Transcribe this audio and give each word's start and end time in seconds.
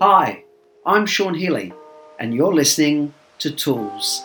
Hi, 0.00 0.44
I'm 0.84 1.06
Sean 1.06 1.34
Healy, 1.34 1.72
and 2.18 2.34
you're 2.34 2.52
listening 2.52 3.14
to 3.38 3.52
Tools. 3.52 4.24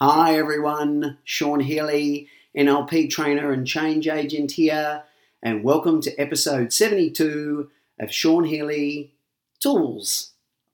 Hi 0.00 0.36
everyone, 0.36 1.18
Sean 1.24 1.60
Healy, 1.60 2.26
NLP 2.56 3.10
trainer 3.10 3.52
and 3.52 3.66
change 3.66 4.08
agent 4.08 4.50
here, 4.52 5.04
and 5.44 5.62
welcome 5.62 6.00
to 6.00 6.18
episode 6.18 6.72
72 6.72 7.70
of 8.00 8.10
Sean 8.10 8.44
Healy 8.44 9.12
Tools, 9.60 10.30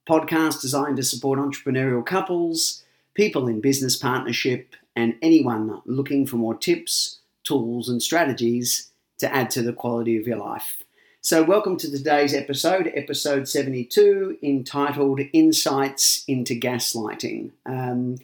podcast 0.09 0.61
designed 0.61 0.97
to 0.99 1.03
support 1.03 1.41
entrepreneurial 1.41 2.07
couples, 2.07 2.85
people 3.15 3.49
in 3.49 3.61
business 3.61 3.97
partnership, 3.97 4.77
and 4.95 5.17
anyone 5.23 5.83
looking 5.87 6.25
for 6.25 6.37
more 6.37 6.55
tips, 6.55 7.19
tools, 7.43 7.89
and 7.89 8.01
strategies 8.01 8.91
to 9.19 9.35
add 9.35 9.51
to 9.51 9.63
the 9.63 9.73
quality 9.73 10.17
of 10.17 10.29
your 10.29 10.39
life. 10.39 10.85
So, 11.21 11.43
welcome 11.43 11.77
to 11.79 11.91
today's 11.91 12.33
episode, 12.33 12.93
episode 12.95 13.49
72, 13.49 14.39
entitled 14.41 15.21
Insights 15.33 16.23
into 16.29 16.55
Gaslighting. 16.55 17.51
Um, 17.66 18.19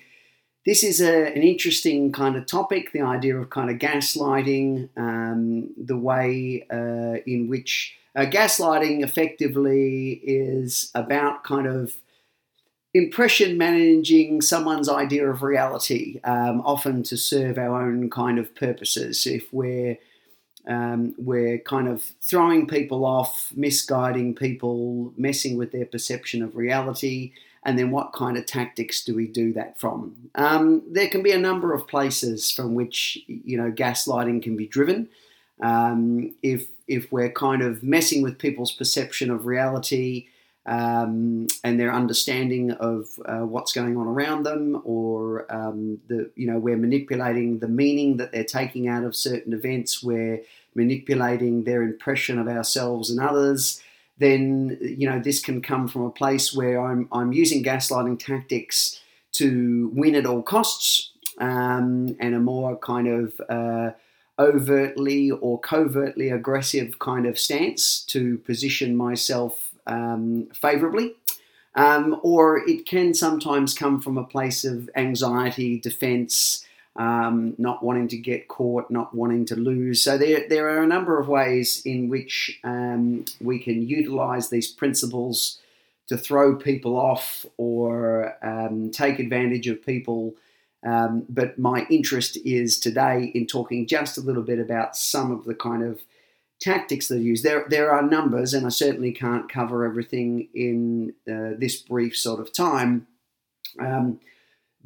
this 0.66 0.82
is 0.82 1.00
a, 1.00 1.28
an 1.28 1.42
interesting 1.42 2.12
kind 2.12 2.36
of 2.36 2.44
topic 2.44 2.92
the 2.92 3.00
idea 3.00 3.36
of 3.36 3.48
kind 3.50 3.70
of 3.70 3.78
gaslighting, 3.78 4.88
um, 4.96 5.70
the 5.76 5.96
way 5.96 6.66
uh, 6.70 7.22
in 7.24 7.48
which 7.48 7.96
uh, 8.16 8.26
gaslighting 8.26 9.02
effectively 9.02 10.20
is 10.24 10.90
about 10.94 11.44
kind 11.44 11.68
of 11.68 11.94
impression 12.92 13.56
managing 13.56 14.40
someone's 14.40 14.88
idea 14.88 15.30
of 15.30 15.42
reality, 15.42 16.18
um, 16.24 16.60
often 16.62 17.02
to 17.04 17.16
serve 17.16 17.58
our 17.58 17.82
own 17.82 18.10
kind 18.10 18.38
of 18.38 18.54
purposes. 18.54 19.26
If 19.26 19.52
we're 19.52 19.98
um, 20.66 21.14
we're 21.16 21.58
kind 21.58 21.86
of 21.86 22.02
throwing 22.20 22.66
people 22.66 23.04
off, 23.04 23.52
misguiding 23.54 24.34
people, 24.34 25.12
messing 25.16 25.56
with 25.56 25.70
their 25.70 25.86
perception 25.86 26.42
of 26.42 26.56
reality, 26.56 27.32
and 27.66 27.76
then 27.76 27.90
what 27.90 28.12
kind 28.12 28.38
of 28.38 28.46
tactics 28.46 29.04
do 29.04 29.14
we 29.14 29.26
do 29.26 29.52
that 29.52 29.78
from? 29.78 30.14
Um, 30.36 30.82
there 30.88 31.08
can 31.08 31.22
be 31.22 31.32
a 31.32 31.38
number 31.38 31.74
of 31.74 31.88
places 31.88 32.50
from 32.50 32.74
which 32.74 33.18
you 33.26 33.58
know 33.58 33.72
gaslighting 33.72 34.42
can 34.42 34.56
be 34.56 34.68
driven. 34.68 35.08
Um, 35.60 36.34
if 36.42 36.68
if 36.86 37.10
we're 37.10 37.32
kind 37.32 37.62
of 37.62 37.82
messing 37.82 38.22
with 38.22 38.38
people's 38.38 38.70
perception 38.70 39.30
of 39.30 39.46
reality 39.46 40.28
um, 40.64 41.48
and 41.64 41.80
their 41.80 41.92
understanding 41.92 42.70
of 42.70 43.08
uh, 43.24 43.44
what's 43.44 43.72
going 43.72 43.96
on 43.96 44.06
around 44.06 44.44
them, 44.44 44.80
or 44.84 45.52
um, 45.52 45.98
the 46.06 46.30
you 46.36 46.46
know 46.46 46.60
we're 46.60 46.76
manipulating 46.76 47.58
the 47.58 47.68
meaning 47.68 48.18
that 48.18 48.30
they're 48.30 48.44
taking 48.44 48.86
out 48.86 49.02
of 49.02 49.16
certain 49.16 49.52
events, 49.52 50.04
we're 50.04 50.40
manipulating 50.76 51.64
their 51.64 51.82
impression 51.82 52.38
of 52.38 52.46
ourselves 52.46 53.10
and 53.10 53.18
others 53.18 53.82
then 54.18 54.78
you 54.80 55.08
know 55.08 55.20
this 55.20 55.40
can 55.40 55.60
come 55.60 55.88
from 55.88 56.02
a 56.02 56.10
place 56.10 56.54
where 56.54 56.80
I'm 56.80 57.08
I'm 57.12 57.32
using 57.32 57.62
gaslighting 57.62 58.18
tactics 58.18 59.00
to 59.32 59.90
win 59.94 60.14
at 60.14 60.26
all 60.26 60.42
costs, 60.42 61.10
um, 61.38 62.16
and 62.20 62.34
a 62.34 62.40
more 62.40 62.76
kind 62.76 63.08
of 63.08 63.40
uh, 63.48 63.90
overtly 64.38 65.30
or 65.30 65.60
covertly 65.60 66.30
aggressive 66.30 66.98
kind 66.98 67.26
of 67.26 67.38
stance 67.38 68.00
to 68.04 68.38
position 68.38 68.96
myself 68.96 69.70
um, 69.86 70.48
favorably. 70.54 71.14
Um, 71.74 72.18
or 72.22 72.66
it 72.66 72.86
can 72.86 73.12
sometimes 73.12 73.74
come 73.74 74.00
from 74.00 74.16
a 74.16 74.24
place 74.24 74.64
of 74.64 74.88
anxiety, 74.96 75.78
defense, 75.78 76.64
um, 76.98 77.54
not 77.58 77.82
wanting 77.82 78.08
to 78.08 78.16
get 78.16 78.48
caught, 78.48 78.90
not 78.90 79.14
wanting 79.14 79.44
to 79.46 79.56
lose. 79.56 80.02
So 80.02 80.16
there, 80.16 80.48
there 80.48 80.68
are 80.68 80.82
a 80.82 80.86
number 80.86 81.18
of 81.18 81.28
ways 81.28 81.82
in 81.84 82.08
which 82.08 82.58
um, 82.64 83.24
we 83.40 83.58
can 83.58 83.86
utilize 83.86 84.48
these 84.48 84.68
principles 84.68 85.60
to 86.08 86.16
throw 86.16 86.56
people 86.56 86.96
off 86.96 87.44
or 87.56 88.34
um, 88.42 88.90
take 88.90 89.18
advantage 89.18 89.66
of 89.66 89.84
people. 89.84 90.34
Um, 90.84 91.26
but 91.28 91.58
my 91.58 91.86
interest 91.90 92.38
is 92.44 92.78
today 92.78 93.32
in 93.34 93.46
talking 93.46 93.86
just 93.86 94.16
a 94.16 94.20
little 94.20 94.42
bit 94.42 94.60
about 94.60 94.96
some 94.96 95.32
of 95.32 95.44
the 95.44 95.54
kind 95.54 95.82
of 95.82 96.02
tactics 96.60 97.08
that 97.08 97.16
are 97.16 97.22
used. 97.22 97.44
There, 97.44 97.66
there 97.68 97.90
are 97.90 98.02
numbers, 98.02 98.54
and 98.54 98.64
I 98.64 98.70
certainly 98.70 99.12
can't 99.12 99.50
cover 99.50 99.84
everything 99.84 100.48
in 100.54 101.12
uh, 101.30 101.58
this 101.58 101.76
brief 101.76 102.16
sort 102.16 102.40
of 102.40 102.52
time. 102.52 103.06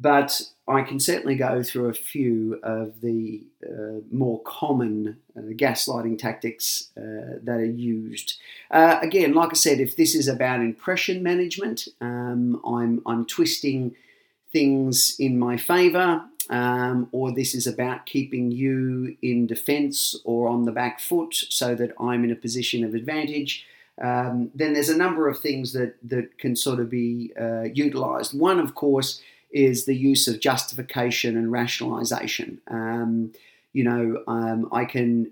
But 0.01 0.41
I 0.67 0.81
can 0.81 0.99
certainly 0.99 1.35
go 1.35 1.61
through 1.61 1.89
a 1.89 1.93
few 1.93 2.59
of 2.63 3.01
the 3.01 3.43
uh, 3.63 4.01
more 4.11 4.41
common 4.43 5.17
uh, 5.37 5.41
gaslighting 5.53 6.17
tactics 6.17 6.89
uh, 6.97 7.37
that 7.43 7.57
are 7.57 7.65
used. 7.65 8.39
Uh, 8.71 8.97
again, 9.01 9.33
like 9.33 9.51
I 9.51 9.53
said, 9.53 9.79
if 9.79 9.95
this 9.95 10.15
is 10.15 10.27
about 10.27 10.59
impression 10.59 11.21
management, 11.21 11.87
um, 11.99 12.59
I'm, 12.65 13.01
I'm 13.05 13.25
twisting 13.25 13.95
things 14.51 15.15
in 15.19 15.37
my 15.37 15.55
favor, 15.55 16.23
um, 16.49 17.07
or 17.11 17.31
this 17.31 17.53
is 17.53 17.67
about 17.67 18.07
keeping 18.07 18.51
you 18.51 19.15
in 19.21 19.45
defense 19.45 20.19
or 20.25 20.47
on 20.47 20.65
the 20.65 20.71
back 20.71 20.99
foot 20.99 21.35
so 21.35 21.75
that 21.75 21.91
I'm 21.99 22.23
in 22.23 22.31
a 22.31 22.35
position 22.35 22.83
of 22.83 22.95
advantage. 22.95 23.65
Um, 24.01 24.49
then 24.55 24.73
there's 24.73 24.89
a 24.89 24.97
number 24.97 25.27
of 25.27 25.39
things 25.39 25.73
that, 25.73 25.95
that 26.09 26.39
can 26.39 26.55
sort 26.55 26.79
of 26.79 26.89
be 26.89 27.31
uh, 27.39 27.63
utilized. 27.73 28.37
One, 28.37 28.59
of 28.59 28.73
course, 28.73 29.21
is 29.51 29.85
the 29.85 29.95
use 29.95 30.27
of 30.27 30.39
justification 30.39 31.37
and 31.37 31.51
rationalization. 31.51 32.61
Um, 32.67 33.33
you 33.73 33.83
know, 33.83 34.23
um, 34.27 34.69
I 34.71 34.85
can 34.85 35.31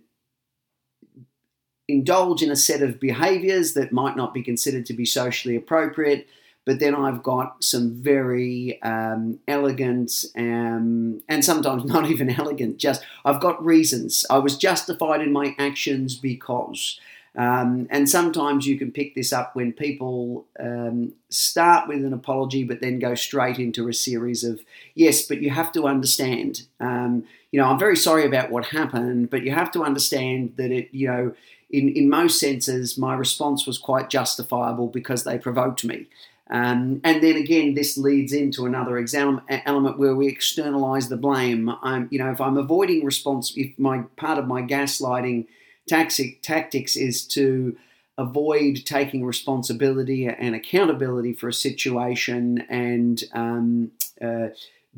indulge 1.88 2.44
in 2.44 2.52
a 2.52 2.56
set 2.56 2.82
of 2.82 3.00
behaviors 3.00 3.74
that 3.74 3.92
might 3.92 4.16
not 4.16 4.34
be 4.34 4.44
considered 4.44 4.86
to 4.86 4.94
be 4.94 5.06
socially 5.06 5.56
appropriate, 5.56 6.28
but 6.66 6.80
then 6.80 6.94
I've 6.94 7.24
got 7.24 7.64
some 7.64 7.92
very 7.92 8.82
um, 8.84 9.40
elegant 9.48 10.26
um, 10.38 11.22
and 11.28 11.44
sometimes 11.44 11.86
not 11.94 12.10
even 12.10 12.30
elegant, 12.30 12.78
just 12.78 13.04
I've 13.26 13.42
got 13.42 13.64
reasons. 13.66 14.26
I 14.30 14.38
was 14.38 14.58
justified 14.58 15.22
in 15.22 15.34
my 15.34 15.56
actions 15.58 16.16
because. 16.16 17.00
Um, 17.38 17.88
and 17.90 18.10
sometimes 18.10 18.66
you 18.66 18.78
can 18.78 18.92
pick 18.92 19.16
this 19.16 19.32
up 19.32 19.56
when 19.56 19.72
people 19.72 20.46
um, 20.60 21.14
start 21.30 21.88
with 21.88 22.04
an 22.04 22.14
apology, 22.14 22.64
but 22.64 22.82
then 22.82 23.00
go 23.00 23.16
straight 23.16 23.60
into 23.60 23.88
a 23.88 23.94
series 23.94 24.44
of, 24.44 24.62
yes, 24.96 25.28
but 25.28 25.42
you 25.42 25.50
have 25.52 25.72
to 25.74 25.86
understand. 25.86 26.64
Um, 26.80 27.24
you 27.52 27.60
know, 27.60 27.68
I'm 27.68 27.80
very 27.80 27.96
sorry 27.98 28.26
about 28.26 28.52
what 28.52 28.66
happened, 28.66 29.30
but 29.30 29.44
you 29.44 29.52
have 29.52 29.72
to 29.72 29.84
understand 29.84 30.54
that 30.58 30.72
it, 30.72 30.90
you 30.92 31.08
know, 31.08 31.34
in, 31.70 31.90
in 31.90 32.10
most 32.10 32.40
senses, 32.40 32.98
my 32.98 33.14
response 33.14 33.68
was 33.68 33.78
quite 33.78 34.10
justifiable 34.10 34.88
because 34.88 35.24
they 35.24 35.38
provoked 35.38 35.86
me. 35.86 36.08
Um, 36.52 37.00
and 37.04 37.22
then 37.22 37.36
again, 37.36 37.76
this 37.76 37.96
leads 37.96 38.34
into 38.34 38.66
another 38.66 38.98
exam- 38.98 39.42
element 39.50 40.00
where 40.00 40.16
we 40.16 40.28
externalize 40.28 41.08
the 41.08 41.18
blame. 41.18 41.70
I'm, 41.84 42.08
you 42.10 42.18
know, 42.18 42.32
if 42.32 42.42
I'm 42.42 42.58
avoiding 42.58 43.06
response, 43.06 43.54
if 43.56 43.78
my 43.78 44.00
part 44.18 44.40
of 44.40 44.48
my 44.48 44.64
gaslighting 44.64 45.46
tactic, 45.90 46.42
tactics 46.42 46.96
is 46.96 47.26
to 47.28 47.76
avoid 48.18 48.86
taking 48.86 49.26
responsibility 49.26 50.28
and 50.28 50.54
accountability 50.54 51.34
for 51.34 51.48
a 51.48 51.54
situation 51.54 52.66
and 52.70 53.24
um, 53.34 53.92
uh, 54.22 54.48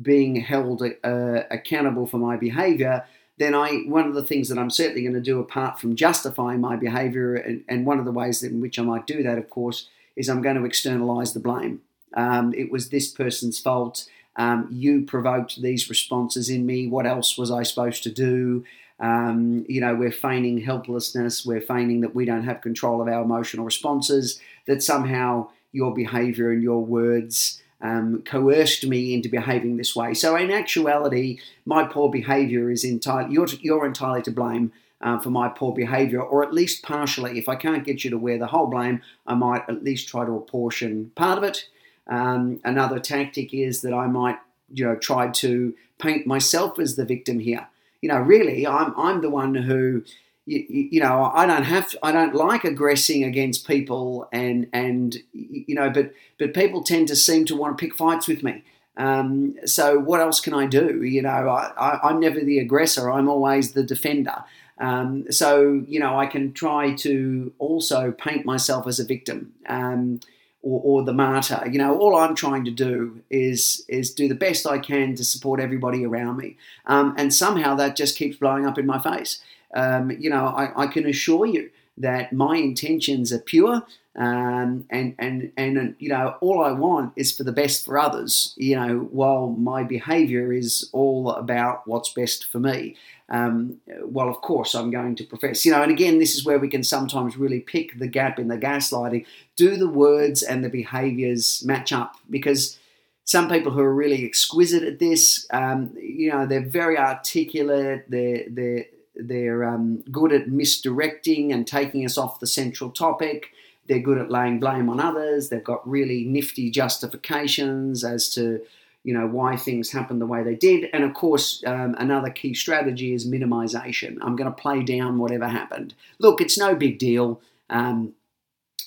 being 0.00 0.36
held 0.36 0.82
uh, 0.82 1.42
accountable 1.50 2.06
for 2.06 2.18
my 2.18 2.36
behavior, 2.36 3.04
then 3.38 3.54
I 3.54 3.84
one 3.86 4.06
of 4.06 4.14
the 4.14 4.24
things 4.24 4.48
that 4.48 4.58
I'm 4.58 4.70
certainly 4.70 5.02
going 5.02 5.14
to 5.14 5.20
do 5.20 5.40
apart 5.40 5.80
from 5.80 5.96
justifying 5.96 6.60
my 6.60 6.76
behavior, 6.76 7.34
and, 7.34 7.64
and, 7.68 7.86
one 7.86 7.98
of 7.98 8.04
the 8.04 8.12
ways 8.12 8.42
in 8.42 8.60
which 8.60 8.78
I 8.78 8.82
might 8.82 9.06
do 9.06 9.22
that, 9.22 9.38
of 9.38 9.48
course, 9.50 9.88
is 10.16 10.28
I'm 10.28 10.42
going 10.42 10.56
to 10.56 10.64
externalize 10.64 11.32
the 11.32 11.40
blame. 11.40 11.80
Um, 12.14 12.52
it 12.54 12.70
was 12.70 12.88
this 12.88 13.08
person's 13.08 13.58
fault. 13.58 14.06
Um, 14.36 14.68
you 14.70 15.02
provoked 15.02 15.60
these 15.60 15.88
responses 15.88 16.48
in 16.48 16.64
me. 16.64 16.88
What 16.88 17.06
else 17.06 17.36
was 17.36 17.50
I 17.50 17.62
supposed 17.62 18.02
to 18.04 18.10
do? 18.10 18.64
Um, 19.02 19.64
you 19.68 19.80
know, 19.80 19.94
we're 19.94 20.12
feigning 20.12 20.58
helplessness, 20.58 21.44
we're 21.44 21.60
feigning 21.60 22.02
that 22.02 22.14
we 22.14 22.24
don't 22.24 22.44
have 22.44 22.60
control 22.60 23.02
of 23.02 23.08
our 23.08 23.22
emotional 23.22 23.64
responses, 23.64 24.38
that 24.66 24.82
somehow 24.82 25.48
your 25.72 25.92
behavior 25.92 26.52
and 26.52 26.62
your 26.62 26.84
words 26.84 27.60
um, 27.80 28.22
coerced 28.24 28.86
me 28.86 29.12
into 29.12 29.28
behaving 29.28 29.76
this 29.76 29.96
way. 29.96 30.14
So, 30.14 30.36
in 30.36 30.52
actuality, 30.52 31.40
my 31.66 31.84
poor 31.84 32.10
behavior 32.10 32.70
is 32.70 32.84
entirely, 32.84 33.34
you're, 33.34 33.48
you're 33.60 33.86
entirely 33.86 34.22
to 34.22 34.30
blame. 34.30 34.72
Uh, 35.00 35.18
for 35.18 35.30
my 35.30 35.48
poor 35.48 35.74
behavior, 35.74 36.22
or 36.22 36.44
at 36.44 36.54
least 36.54 36.84
partially. 36.84 37.36
If 37.36 37.48
I 37.48 37.56
can't 37.56 37.84
get 37.84 38.04
you 38.04 38.10
to 38.10 38.16
wear 38.16 38.38
the 38.38 38.46
whole 38.46 38.68
blame, 38.68 39.02
I 39.26 39.34
might 39.34 39.68
at 39.68 39.82
least 39.82 40.06
try 40.06 40.24
to 40.24 40.36
apportion 40.36 41.10
part 41.16 41.38
of 41.38 41.42
it. 41.42 41.66
Um, 42.12 42.60
another 42.64 42.98
tactic 42.98 43.54
is 43.54 43.82
that 43.82 43.94
I 43.94 44.06
might, 44.06 44.38
you 44.72 44.84
know, 44.84 44.96
try 44.96 45.28
to 45.28 45.74
paint 45.98 46.26
myself 46.26 46.78
as 46.78 46.96
the 46.96 47.04
victim 47.04 47.38
here 47.38 47.68
you 48.02 48.08
know, 48.08 48.18
really, 48.18 48.66
I'm 48.66 48.92
I'm 48.98 49.22
the 49.22 49.30
one 49.30 49.54
who 49.54 50.02
you, 50.44 50.88
you, 50.90 51.00
know, 51.00 51.30
I 51.32 51.46
don't 51.46 51.62
have, 51.62 51.90
to, 51.90 51.98
I 52.02 52.10
don't 52.10 52.34
like 52.34 52.64
aggressing 52.64 53.22
against 53.22 53.66
people, 53.66 54.28
and 54.32 54.66
and 54.72 55.16
you 55.32 55.74
know, 55.74 55.88
but 55.88 56.12
but 56.38 56.52
people 56.52 56.82
tend 56.82 57.08
to 57.08 57.16
seem 57.16 57.44
to 57.46 57.56
want 57.56 57.78
to 57.78 57.82
pick 57.82 57.94
fights 57.94 58.26
with 58.26 58.42
me. 58.42 58.64
Um, 58.96 59.54
so 59.64 59.98
what 59.98 60.20
else 60.20 60.40
can 60.40 60.52
I 60.52 60.66
do? 60.66 61.02
You 61.02 61.22
know, 61.22 61.30
I, 61.30 62.10
am 62.10 62.20
never 62.20 62.40
the 62.40 62.58
aggressor. 62.58 63.10
I'm 63.10 63.28
always 63.28 63.72
the 63.72 63.84
defender. 63.84 64.44
Um, 64.78 65.30
so 65.30 65.84
you 65.86 66.00
know, 66.00 66.18
I 66.18 66.26
can 66.26 66.52
try 66.52 66.92
to 66.96 67.52
also 67.60 68.10
paint 68.10 68.44
myself 68.44 68.88
as 68.88 68.98
a 68.98 69.04
victim. 69.04 69.54
Um, 69.68 70.18
or, 70.62 70.80
or, 70.84 71.04
the 71.04 71.12
martyr. 71.12 71.68
You 71.70 71.78
know, 71.78 71.98
all 71.98 72.16
I'm 72.16 72.34
trying 72.34 72.64
to 72.64 72.70
do 72.70 73.20
is 73.30 73.84
is 73.88 74.12
do 74.14 74.28
the 74.28 74.34
best 74.34 74.66
I 74.66 74.78
can 74.78 75.14
to 75.16 75.24
support 75.24 75.60
everybody 75.60 76.04
around 76.04 76.36
me, 76.36 76.56
um, 76.86 77.14
and 77.18 77.34
somehow 77.34 77.74
that 77.76 77.96
just 77.96 78.16
keeps 78.16 78.36
blowing 78.36 78.66
up 78.66 78.78
in 78.78 78.86
my 78.86 78.98
face. 78.98 79.42
Um, 79.74 80.10
you 80.10 80.30
know, 80.30 80.46
I, 80.46 80.84
I, 80.84 80.86
can 80.86 81.06
assure 81.06 81.46
you 81.46 81.70
that 81.96 82.32
my 82.32 82.56
intentions 82.56 83.32
are 83.32 83.38
pure, 83.38 83.82
um, 84.16 84.84
and 84.90 85.14
and 85.18 85.52
and 85.56 85.94
you 85.98 86.08
know, 86.08 86.36
all 86.40 86.62
I 86.62 86.72
want 86.72 87.12
is 87.16 87.32
for 87.32 87.44
the 87.44 87.52
best 87.52 87.84
for 87.84 87.98
others. 87.98 88.54
You 88.56 88.76
know, 88.76 88.98
while 89.10 89.48
my 89.48 89.84
behaviour 89.84 90.52
is 90.52 90.90
all 90.92 91.30
about 91.30 91.86
what's 91.86 92.12
best 92.12 92.46
for 92.46 92.60
me 92.60 92.96
um, 93.32 93.80
well, 94.02 94.28
of 94.28 94.42
course, 94.42 94.74
I'm 94.74 94.90
going 94.90 95.16
to 95.16 95.24
profess. 95.24 95.64
You 95.64 95.72
know, 95.72 95.82
and 95.82 95.90
again, 95.90 96.18
this 96.18 96.34
is 96.34 96.44
where 96.44 96.58
we 96.58 96.68
can 96.68 96.84
sometimes 96.84 97.36
really 97.36 97.60
pick 97.60 97.98
the 97.98 98.06
gap 98.06 98.38
in 98.38 98.48
the 98.48 98.58
gaslighting. 98.58 99.24
Do 99.56 99.76
the 99.76 99.88
words 99.88 100.42
and 100.42 100.62
the 100.62 100.68
behaviors 100.68 101.64
match 101.64 101.92
up? 101.94 102.16
Because 102.28 102.78
some 103.24 103.48
people 103.48 103.72
who 103.72 103.80
are 103.80 103.94
really 103.94 104.26
exquisite 104.26 104.82
at 104.82 104.98
this, 104.98 105.46
um, 105.50 105.94
you 105.96 106.30
know, 106.30 106.44
they're 106.44 106.60
very 106.60 106.98
articulate. 106.98 108.04
They're 108.10 108.44
they're 108.50 108.84
they're 109.14 109.64
um, 109.64 110.02
good 110.12 110.32
at 110.32 110.48
misdirecting 110.48 111.52
and 111.52 111.66
taking 111.66 112.04
us 112.04 112.18
off 112.18 112.38
the 112.38 112.46
central 112.46 112.90
topic. 112.90 113.46
They're 113.92 114.00
good 114.00 114.16
at 114.16 114.30
laying 114.30 114.58
blame 114.58 114.88
on 114.88 115.00
others. 115.00 115.50
They've 115.50 115.62
got 115.62 115.86
really 115.86 116.24
nifty 116.24 116.70
justifications 116.70 118.04
as 118.04 118.30
to 118.30 118.62
you 119.04 119.12
know 119.12 119.26
why 119.26 119.54
things 119.54 119.92
happened 119.92 120.18
the 120.18 120.26
way 120.26 120.42
they 120.42 120.54
did. 120.54 120.88
And 120.94 121.04
of 121.04 121.12
course 121.12 121.62
um, 121.66 121.94
another 121.98 122.30
key 122.30 122.54
strategy 122.54 123.12
is 123.12 123.28
minimization. 123.28 124.16
I'm 124.22 124.34
going 124.34 124.50
to 124.50 124.62
play 124.62 124.82
down 124.82 125.18
whatever 125.18 125.46
happened. 125.46 125.92
Look 126.20 126.40
it's 126.40 126.56
no 126.56 126.74
big 126.74 126.98
deal. 126.98 127.42
Um, 127.68 128.14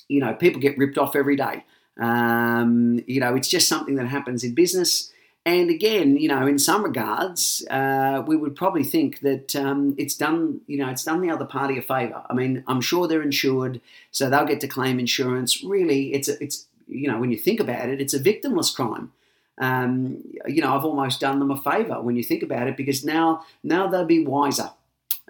you 0.08 0.18
know 0.18 0.34
people 0.34 0.60
get 0.60 0.76
ripped 0.76 0.98
off 0.98 1.14
every 1.14 1.36
day. 1.36 1.64
Um, 2.00 3.00
you 3.06 3.20
know 3.20 3.36
it's 3.36 3.46
just 3.48 3.68
something 3.68 3.94
that 3.94 4.08
happens 4.08 4.42
in 4.42 4.56
business 4.56 5.12
and 5.46 5.70
again 5.70 6.16
you 6.18 6.28
know 6.28 6.46
in 6.46 6.58
some 6.58 6.82
regards 6.82 7.64
uh, 7.70 8.22
we 8.26 8.36
would 8.36 8.54
probably 8.54 8.84
think 8.84 9.20
that 9.20 9.56
um, 9.56 9.94
it's 9.96 10.14
done 10.14 10.60
you 10.66 10.76
know 10.76 10.90
it's 10.90 11.04
done 11.04 11.22
the 11.22 11.30
other 11.30 11.46
party 11.46 11.78
a 11.78 11.82
favor. 11.82 12.22
I 12.28 12.34
mean 12.34 12.62
i'm 12.66 12.82
sure 12.82 13.08
they're 13.08 13.22
insured 13.22 13.80
so 14.10 14.28
they'll 14.28 14.44
get 14.44 14.60
to 14.60 14.68
claim 14.68 14.98
insurance. 14.98 15.64
Really 15.64 16.12
it's 16.12 16.28
a, 16.28 16.42
it's 16.42 16.66
you 16.86 17.10
know 17.10 17.18
when 17.18 17.30
you 17.30 17.38
think 17.38 17.60
about 17.60 17.88
it 17.88 18.00
it's 18.02 18.12
a 18.12 18.20
victimless 18.20 18.74
crime. 18.74 19.12
Um, 19.58 20.22
you 20.46 20.60
know, 20.60 20.76
I've 20.76 20.84
almost 20.84 21.20
done 21.20 21.38
them 21.38 21.50
a 21.50 21.56
favour 21.56 22.02
when 22.02 22.14
you 22.14 22.22
think 22.22 22.42
about 22.42 22.68
it 22.68 22.76
because 22.76 23.04
now 23.04 23.42
now 23.62 23.86
they'll 23.86 24.04
be 24.04 24.22
wiser. 24.22 24.70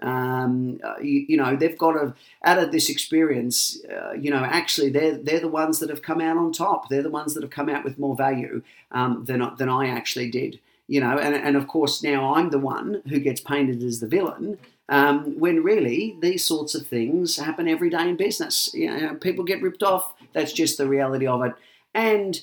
Um, 0.01 0.79
uh, 0.83 0.95
you, 1.01 1.25
you, 1.27 1.37
know, 1.37 1.55
they've 1.55 1.77
got 1.77 1.93
to 1.93 2.13
out 2.43 2.59
of 2.59 2.71
this 2.71 2.89
experience. 2.89 3.79
Uh, 3.85 4.13
you 4.13 4.29
know, 4.29 4.43
actually, 4.43 4.89
they're 4.89 5.17
they're 5.17 5.39
the 5.39 5.47
ones 5.47 5.79
that 5.79 5.89
have 5.89 6.01
come 6.01 6.21
out 6.21 6.37
on 6.37 6.51
top. 6.51 6.89
They're 6.89 7.03
the 7.03 7.09
ones 7.09 7.33
that 7.33 7.43
have 7.43 7.51
come 7.51 7.69
out 7.69 7.83
with 7.83 7.97
more 7.97 8.15
value 8.15 8.61
um, 8.91 9.25
than 9.25 9.47
than 9.57 9.69
I 9.69 9.87
actually 9.87 10.29
did. 10.29 10.59
You 10.87 11.01
know, 11.01 11.17
and 11.17 11.35
and 11.35 11.55
of 11.57 11.67
course 11.67 12.03
now 12.03 12.35
I'm 12.35 12.49
the 12.49 12.59
one 12.59 13.01
who 13.09 13.19
gets 13.19 13.41
painted 13.41 13.83
as 13.83 13.99
the 13.99 14.07
villain. 14.07 14.57
Um, 14.89 15.37
when 15.37 15.63
really 15.63 16.15
these 16.21 16.45
sorts 16.45 16.73
of 16.73 16.87
things 16.87 17.35
happen 17.35 17.67
every 17.67 17.89
day 17.89 18.07
in 18.07 18.15
business. 18.15 18.69
You 18.73 18.89
know, 18.89 19.15
people 19.15 19.43
get 19.43 19.61
ripped 19.61 19.83
off. 19.83 20.13
That's 20.31 20.53
just 20.53 20.77
the 20.77 20.87
reality 20.87 21.27
of 21.27 21.43
it. 21.43 21.53
And 21.93 22.39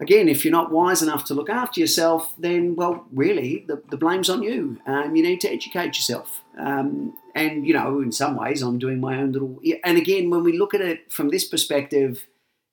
again, 0.00 0.28
if 0.28 0.44
you're 0.44 0.52
not 0.52 0.70
wise 0.70 1.02
enough 1.02 1.24
to 1.24 1.34
look 1.34 1.50
after 1.50 1.80
yourself, 1.80 2.32
then, 2.38 2.76
well, 2.76 3.04
really, 3.12 3.64
the, 3.66 3.82
the 3.90 3.96
blame's 3.96 4.30
on 4.30 4.42
you. 4.42 4.80
Um, 4.86 5.16
you 5.16 5.22
need 5.22 5.40
to 5.40 5.52
educate 5.52 5.96
yourself. 5.96 6.42
Um, 6.56 7.16
and, 7.34 7.66
you 7.66 7.74
know, 7.74 8.00
in 8.00 8.12
some 8.12 8.36
ways, 8.36 8.62
I'm 8.62 8.78
doing 8.78 9.00
my 9.00 9.18
own 9.18 9.32
little. 9.32 9.60
And 9.84 9.98
again, 9.98 10.30
when 10.30 10.44
we 10.44 10.58
look 10.58 10.74
at 10.74 10.80
it 10.80 11.12
from 11.12 11.30
this 11.30 11.46
perspective, 11.46 12.26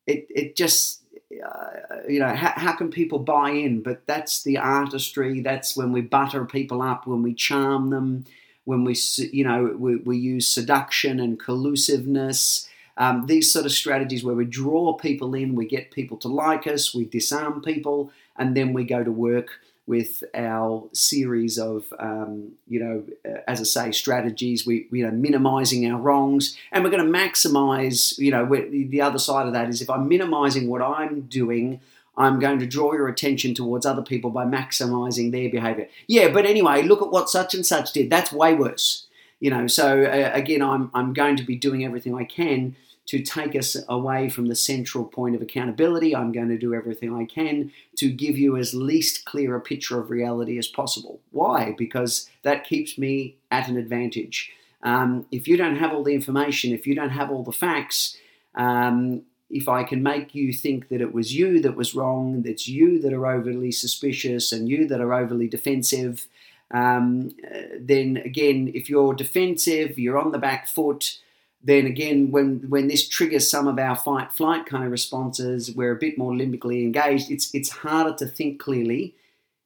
it, 0.07 0.27
it 0.29 0.55
just, 0.55 1.01
uh, 1.43 1.97
you 2.07 2.19
know, 2.19 2.33
how, 2.33 2.53
how 2.55 2.73
can 2.73 2.89
people 2.89 3.19
buy 3.19 3.49
in? 3.49 3.81
But 3.81 4.05
that's 4.05 4.43
the 4.43 4.57
artistry. 4.57 5.41
That's 5.41 5.75
when 5.75 5.91
we 5.91 6.01
butter 6.01 6.45
people 6.45 6.81
up, 6.81 7.07
when 7.07 7.23
we 7.23 7.33
charm 7.33 7.89
them, 7.89 8.25
when 8.65 8.83
we, 8.83 8.95
you 9.31 9.43
know, 9.43 9.75
we, 9.77 9.97
we 9.97 10.17
use 10.17 10.47
seduction 10.47 11.19
and 11.19 11.39
collusiveness. 11.39 12.67
Um, 12.97 13.25
these 13.25 13.51
sort 13.51 13.65
of 13.65 13.71
strategies 13.71 14.23
where 14.23 14.35
we 14.35 14.45
draw 14.45 14.93
people 14.93 15.33
in, 15.33 15.55
we 15.55 15.65
get 15.65 15.91
people 15.91 16.17
to 16.17 16.27
like 16.27 16.65
us, 16.65 16.93
we 16.93 17.05
disarm 17.05 17.61
people, 17.61 18.11
and 18.37 18.55
then 18.55 18.73
we 18.73 18.83
go 18.83 19.03
to 19.03 19.11
work 19.11 19.59
with 19.87 20.23
our 20.33 20.87
series 20.93 21.59
of, 21.59 21.93
um, 21.99 22.53
you 22.67 22.79
know, 22.79 23.03
uh, 23.29 23.41
as 23.47 23.59
I 23.59 23.63
say, 23.63 23.91
strategies. 23.91 24.65
We, 24.65 24.87
you 24.91 25.05
know, 25.05 25.11
minimizing 25.11 25.89
our 25.91 25.99
wrongs, 25.99 26.57
and 26.71 26.83
we're 26.83 26.89
going 26.89 27.05
to 27.05 27.17
maximize. 27.19 28.17
You 28.17 28.31
know, 28.31 28.45
the 28.45 29.01
other 29.01 29.19
side 29.19 29.45
of 29.47 29.53
that 29.53 29.69
is 29.69 29.81
if 29.81 29.89
I'm 29.89 30.07
minimizing 30.07 30.69
what 30.69 30.81
I'm 30.81 31.21
doing. 31.21 31.81
I'm 32.17 32.39
going 32.39 32.59
to 32.59 32.65
draw 32.65 32.93
your 32.93 33.09
attention 33.09 33.53
towards 33.53 33.85
other 33.85 34.01
people 34.01 34.29
by 34.29 34.45
maximizing 34.45 35.33
their 35.33 35.49
behavior. 35.49 35.89
Yeah, 36.07 36.29
but 36.29 36.45
anyway, 36.45 36.81
look 36.81 37.01
at 37.01 37.11
what 37.11 37.29
such 37.29 37.53
and 37.53 37.65
such 37.65 37.91
did. 37.91 38.09
That's 38.09 38.31
way 38.31 38.53
worse. 38.53 39.05
You 39.41 39.49
know, 39.49 39.67
so 39.67 40.03
uh, 40.03 40.31
again, 40.33 40.61
I'm, 40.61 40.89
I'm 40.93 41.11
going 41.11 41.35
to 41.35 41.43
be 41.43 41.57
doing 41.57 41.83
everything 41.83 42.15
I 42.15 42.23
can 42.23 42.77
to 43.07 43.21
take 43.21 43.55
us 43.55 43.77
away 43.87 44.29
from 44.29 44.47
the 44.47 44.55
central 44.55 45.05
point 45.05 45.35
of 45.35 45.41
accountability. 45.41 46.15
I'm 46.15 46.31
going 46.31 46.49
to 46.49 46.57
do 46.57 46.73
everything 46.73 47.13
I 47.15 47.25
can 47.25 47.71
to 47.97 48.09
give 48.09 48.37
you 48.37 48.57
as 48.57 48.73
least 48.73 49.25
clear 49.25 49.55
a 49.55 49.61
picture 49.61 49.99
of 49.99 50.09
reality 50.09 50.57
as 50.57 50.67
possible. 50.67 51.19
Why? 51.31 51.75
Because 51.77 52.29
that 52.43 52.63
keeps 52.63 52.97
me 52.97 53.35
at 53.51 53.67
an 53.67 53.77
advantage. 53.77 54.51
Um, 54.81 55.25
if 55.31 55.47
you 55.47 55.57
don't 55.57 55.77
have 55.77 55.93
all 55.93 56.03
the 56.03 56.13
information, 56.13 56.73
if 56.73 56.87
you 56.87 56.95
don't 56.95 57.09
have 57.09 57.31
all 57.31 57.43
the 57.43 57.51
facts, 57.51 58.17
um, 58.55 59.23
if 59.49 59.69
I 59.69 59.83
can 59.83 60.01
make 60.01 60.33
you 60.33 60.51
think 60.51 60.89
that 60.89 61.01
it 61.01 61.13
was 61.13 61.35
you 61.35 61.59
that 61.61 61.75
was 61.75 61.95
wrong, 61.95 62.41
that's 62.41 62.67
you 62.67 62.99
that 63.01 63.13
are 63.13 63.27
overly 63.27 63.71
suspicious 63.71 64.51
and 64.51 64.67
you 64.67 64.87
that 64.87 65.01
are 65.01 65.13
overly 65.13 65.47
defensive, 65.47 66.27
um, 66.71 67.31
then 67.79 68.17
again, 68.17 68.71
if 68.73 68.89
you're 68.89 69.13
defensive, 69.13 69.99
you're 69.99 70.17
on 70.17 70.31
the 70.31 70.39
back 70.39 70.67
foot, 70.67 71.19
then 71.65 71.87
again, 71.87 72.29
when 72.29 72.59
when 72.69 72.87
this 72.87 73.07
triggers 73.07 73.49
some 73.49 73.67
of 73.67 73.79
our 73.79 73.95
fight 73.95 74.31
flight 74.31 74.67
kind 74.67 74.85
of 74.85 74.91
responses, 74.91 75.75
we're 75.75 75.91
a 75.91 75.97
bit 75.97 76.15
more 76.15 76.31
limbically 76.31 76.83
engaged. 76.83 77.31
It's 77.31 77.53
it's 77.55 77.69
harder 77.69 78.15
to 78.17 78.27
think 78.27 78.59
clearly 78.59 79.15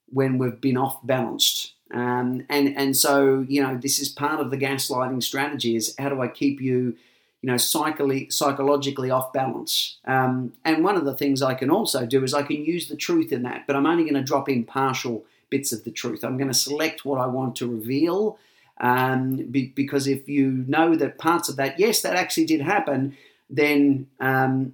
when 0.08 0.38
we've 0.38 0.60
been 0.62 0.78
off 0.78 1.06
balanced. 1.06 1.74
Um, 1.94 2.46
and 2.50 2.76
and 2.78 2.96
so 2.96 3.46
you 3.50 3.62
know 3.62 3.76
this 3.76 4.00
is 4.00 4.08
part 4.08 4.40
of 4.40 4.50
the 4.50 4.58
gaslighting 4.58 5.22
strategy 5.22 5.76
is 5.76 5.94
how 6.00 6.08
do 6.08 6.22
I 6.22 6.30
keep 6.30 6.62
you 6.62 6.96
you 7.42 7.48
know 7.48 7.58
psychically 7.58 8.30
psychologically 8.30 9.10
off 9.10 9.34
balance 9.34 9.98
um, 10.06 10.54
and 10.64 10.84
one 10.84 10.98
of 10.98 11.06
the 11.06 11.16
things 11.16 11.42
I 11.42 11.56
can 11.56 11.72
also 11.72 12.06
do 12.06 12.24
is 12.24 12.36
I 12.36 12.44
can 12.44 12.64
use 12.64 12.90
the 12.90 12.96
truth 12.96 13.32
in 13.32 13.42
that 13.42 13.66
but 13.66 13.76
I'm 13.76 13.88
only 13.88 14.04
going 14.04 14.14
to 14.14 14.22
drop 14.22 14.48
in 14.48 14.66
partial 14.66 15.26
bits 15.50 15.72
of 15.72 15.84
the 15.84 15.90
truth 15.90 16.24
I'm 16.24 16.38
going 16.38 16.50
to 16.50 16.54
select 16.54 17.06
what 17.06 17.20
I 17.20 17.26
want 17.26 17.56
to 17.56 17.68
reveal 17.68 18.38
um, 18.80 19.38
be, 19.52 19.68
because 19.68 20.08
if 20.08 20.28
you 20.30 20.64
know 20.68 20.96
that 20.96 21.18
parts 21.18 21.50
of 21.50 21.58
that, 21.58 21.80
yes, 21.80 22.02
that 22.02 22.16
actually 22.16 22.46
did 22.46 22.62
happen, 22.62 23.18
then 23.50 24.08
um, 24.20 24.74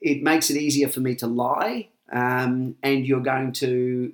it 0.00 0.22
makes 0.22 0.50
it 0.50 0.56
easier 0.56 0.88
for 0.88 1.00
me 1.00 1.14
to 1.16 1.26
lie. 1.26 1.88
Um, 2.12 2.76
and 2.82 3.06
you're 3.06 3.20
going 3.20 3.52
to 3.52 4.12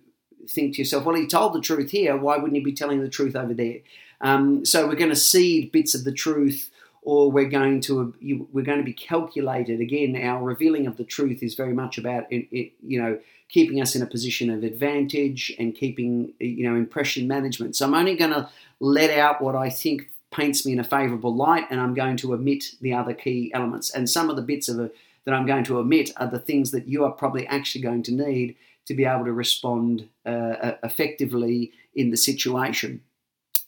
think 0.49 0.75
to 0.75 0.78
yourself, 0.82 1.04
well, 1.04 1.16
he 1.16 1.26
told 1.26 1.54
the 1.54 1.61
truth 1.61 1.90
here. 1.90 2.16
Why 2.16 2.37
wouldn't 2.37 2.56
he 2.56 2.61
be 2.61 2.73
telling 2.73 3.00
the 3.00 3.08
truth 3.08 3.35
over 3.35 3.54
there? 3.54 3.78
Um, 4.20 4.64
so 4.64 4.87
we're 4.87 4.96
going 4.96 5.11
to 5.11 5.16
seed 5.16 5.73
bits 5.73 5.94
of 5.94 6.04
the 6.04 6.12
truth 6.12 6.70
or 7.06 7.30
we're 7.30 7.49
going 7.49 7.80
to 7.80 8.12
we're 8.52 8.64
going 8.64 8.78
to 8.78 8.85
be 8.85 8.92
calculated 8.92 9.80
again 9.80 10.20
our 10.23 10.42
revealing 10.42 10.87
of 10.87 10.99
the 10.99 11.04
truth 11.04 11.42
is 11.42 11.54
very 11.54 11.73
much 11.73 11.96
about 11.96 12.30
you 12.30 13.00
know 13.00 13.18
keeping 13.49 13.80
us 13.80 13.94
in 13.94 14.02
a 14.02 14.06
position 14.06 14.50
of 14.50 14.64
advantage 14.64 15.54
and 15.58 15.75
keeping 15.75 16.35
you 16.40 16.68
know 16.68 16.75
impression 16.75 17.26
management 17.26 17.76
so 17.76 17.87
i'm 17.87 17.94
only 17.94 18.16
going 18.16 18.32
to 18.32 18.49
let 18.80 19.11
out 19.11 19.40
what 19.40 19.54
I 19.54 19.71
think 19.71 20.09
paints 20.30 20.66
me 20.66 20.73
in 20.73 20.80
a 20.80 20.85
favourable 20.85 21.35
light, 21.35 21.66
and 21.71 21.80
I'm 21.80 21.95
going 21.95 22.16
to 22.18 22.35
omit 22.35 22.73
the 22.80 22.92
other 22.92 23.14
key 23.14 23.50
elements. 23.54 23.90
And 23.90 24.09
some 24.09 24.28
of 24.28 24.37
the 24.37 24.42
bits 24.42 24.68
of 24.68 24.78
it 24.80 24.95
that 25.25 25.35
I'm 25.35 25.47
going 25.47 25.64
to 25.64 25.78
omit 25.78 26.11
are 26.16 26.26
the 26.26 26.38
things 26.38 26.71
that 26.71 26.87
you 26.87 27.04
are 27.04 27.11
probably 27.11 27.47
actually 27.47 27.83
going 27.83 28.02
to 28.04 28.12
need 28.12 28.56
to 28.87 28.95
be 28.95 29.04
able 29.04 29.25
to 29.25 29.33
respond 29.33 30.09
uh, 30.25 30.73
effectively 30.83 31.73
in 31.95 32.11
the 32.11 32.16
situation. 32.16 33.02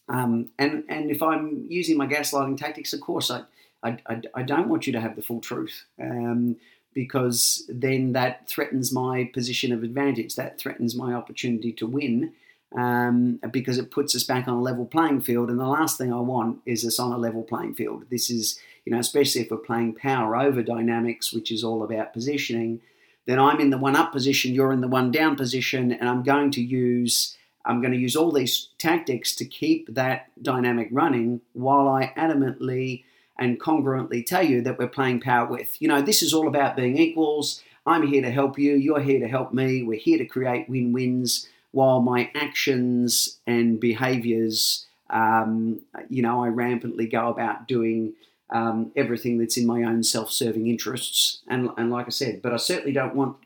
Um, 0.08 0.50
and 0.58 0.84
and 0.88 1.10
if 1.10 1.22
I'm 1.22 1.66
using 1.68 1.96
my 1.96 2.06
gaslighting 2.06 2.56
tactics, 2.56 2.92
of 2.92 3.00
course, 3.00 3.30
I 3.30 3.42
I, 3.82 3.98
I, 4.06 4.22
I 4.34 4.42
don't 4.42 4.68
want 4.68 4.86
you 4.86 4.92
to 4.92 5.00
have 5.00 5.16
the 5.16 5.22
full 5.22 5.40
truth. 5.40 5.84
Um, 6.00 6.56
because 6.94 7.64
then 7.68 8.12
that 8.12 8.48
threatens 8.48 8.92
my 8.92 9.30
position 9.32 9.72
of 9.72 9.82
advantage. 9.82 10.34
That 10.34 10.58
threatens 10.58 10.96
my 10.96 11.12
opportunity 11.12 11.72
to 11.74 11.86
win 11.86 12.32
um, 12.76 13.40
because 13.50 13.78
it 13.78 13.90
puts 13.90 14.14
us 14.14 14.24
back 14.24 14.46
on 14.46 14.54
a 14.54 14.60
level 14.60 14.84
playing 14.84 15.22
field. 15.22 15.50
And 15.50 15.58
the 15.58 15.66
last 15.66 15.96
thing 15.96 16.12
I 16.12 16.20
want 16.20 16.60
is 16.66 16.84
us 16.84 16.98
on 16.98 17.12
a 17.12 17.18
level 17.18 17.42
playing 17.42 17.74
field. 17.74 18.04
This 18.10 18.30
is, 18.30 18.58
you 18.84 18.92
know, 18.92 18.98
especially 18.98 19.42
if 19.42 19.50
we're 19.50 19.58
playing 19.58 19.94
power 19.94 20.36
over 20.36 20.62
dynamics, 20.62 21.32
which 21.32 21.50
is 21.50 21.64
all 21.64 21.82
about 21.82 22.12
positioning, 22.12 22.80
then 23.26 23.38
I'm 23.38 23.60
in 23.60 23.70
the 23.70 23.78
one 23.78 23.96
up 23.96 24.12
position, 24.12 24.54
you're 24.54 24.72
in 24.72 24.80
the 24.80 24.88
one 24.88 25.10
down 25.10 25.36
position, 25.36 25.92
and 25.92 26.08
I'm 26.08 26.22
going 26.22 26.50
to 26.52 26.62
use. 26.62 27.34
I'm 27.64 27.82
going 27.82 27.92
to 27.92 27.98
use 27.98 28.16
all 28.16 28.32
these 28.32 28.68
tactics 28.78 29.34
to 29.36 29.44
keep 29.44 29.92
that 29.94 30.30
dynamic 30.40 30.88
running 30.90 31.42
while 31.52 31.86
I 31.86 32.14
adamantly 32.16 33.04
and 33.38 33.60
congruently 33.60 34.24
tell 34.24 34.42
you 34.42 34.62
that 34.62 34.78
we're 34.78 34.88
playing 34.88 35.20
power 35.20 35.46
with. 35.46 35.76
You 35.82 35.88
know, 35.88 36.00
this 36.00 36.22
is 36.22 36.32
all 36.32 36.48
about 36.48 36.76
being 36.76 36.96
equals. 36.96 37.62
I'm 37.84 38.06
here 38.06 38.22
to 38.22 38.30
help 38.30 38.58
you, 38.58 38.74
you're 38.74 39.00
here 39.00 39.20
to 39.20 39.28
help 39.28 39.52
me. 39.52 39.82
We're 39.82 39.98
here 39.98 40.16
to 40.16 40.24
create 40.24 40.66
win 40.70 40.92
wins 40.94 41.46
while 41.72 42.00
my 42.00 42.30
actions 42.34 43.38
and 43.46 43.78
behaviors, 43.78 44.86
um, 45.10 45.80
you 46.08 46.22
know, 46.22 46.44
I 46.44 46.48
rampantly 46.48 47.06
go 47.06 47.28
about 47.28 47.68
doing 47.68 48.14
um, 48.50 48.92
everything 48.96 49.38
that's 49.38 49.56
in 49.56 49.66
my 49.66 49.82
own 49.82 50.02
self 50.02 50.30
serving 50.30 50.68
interests. 50.68 51.40
And, 51.48 51.70
and 51.76 51.90
like 51.90 52.06
I 52.06 52.10
said, 52.10 52.42
but 52.42 52.52
I 52.52 52.56
certainly 52.56 52.92
don't 52.92 53.14
want 53.14 53.36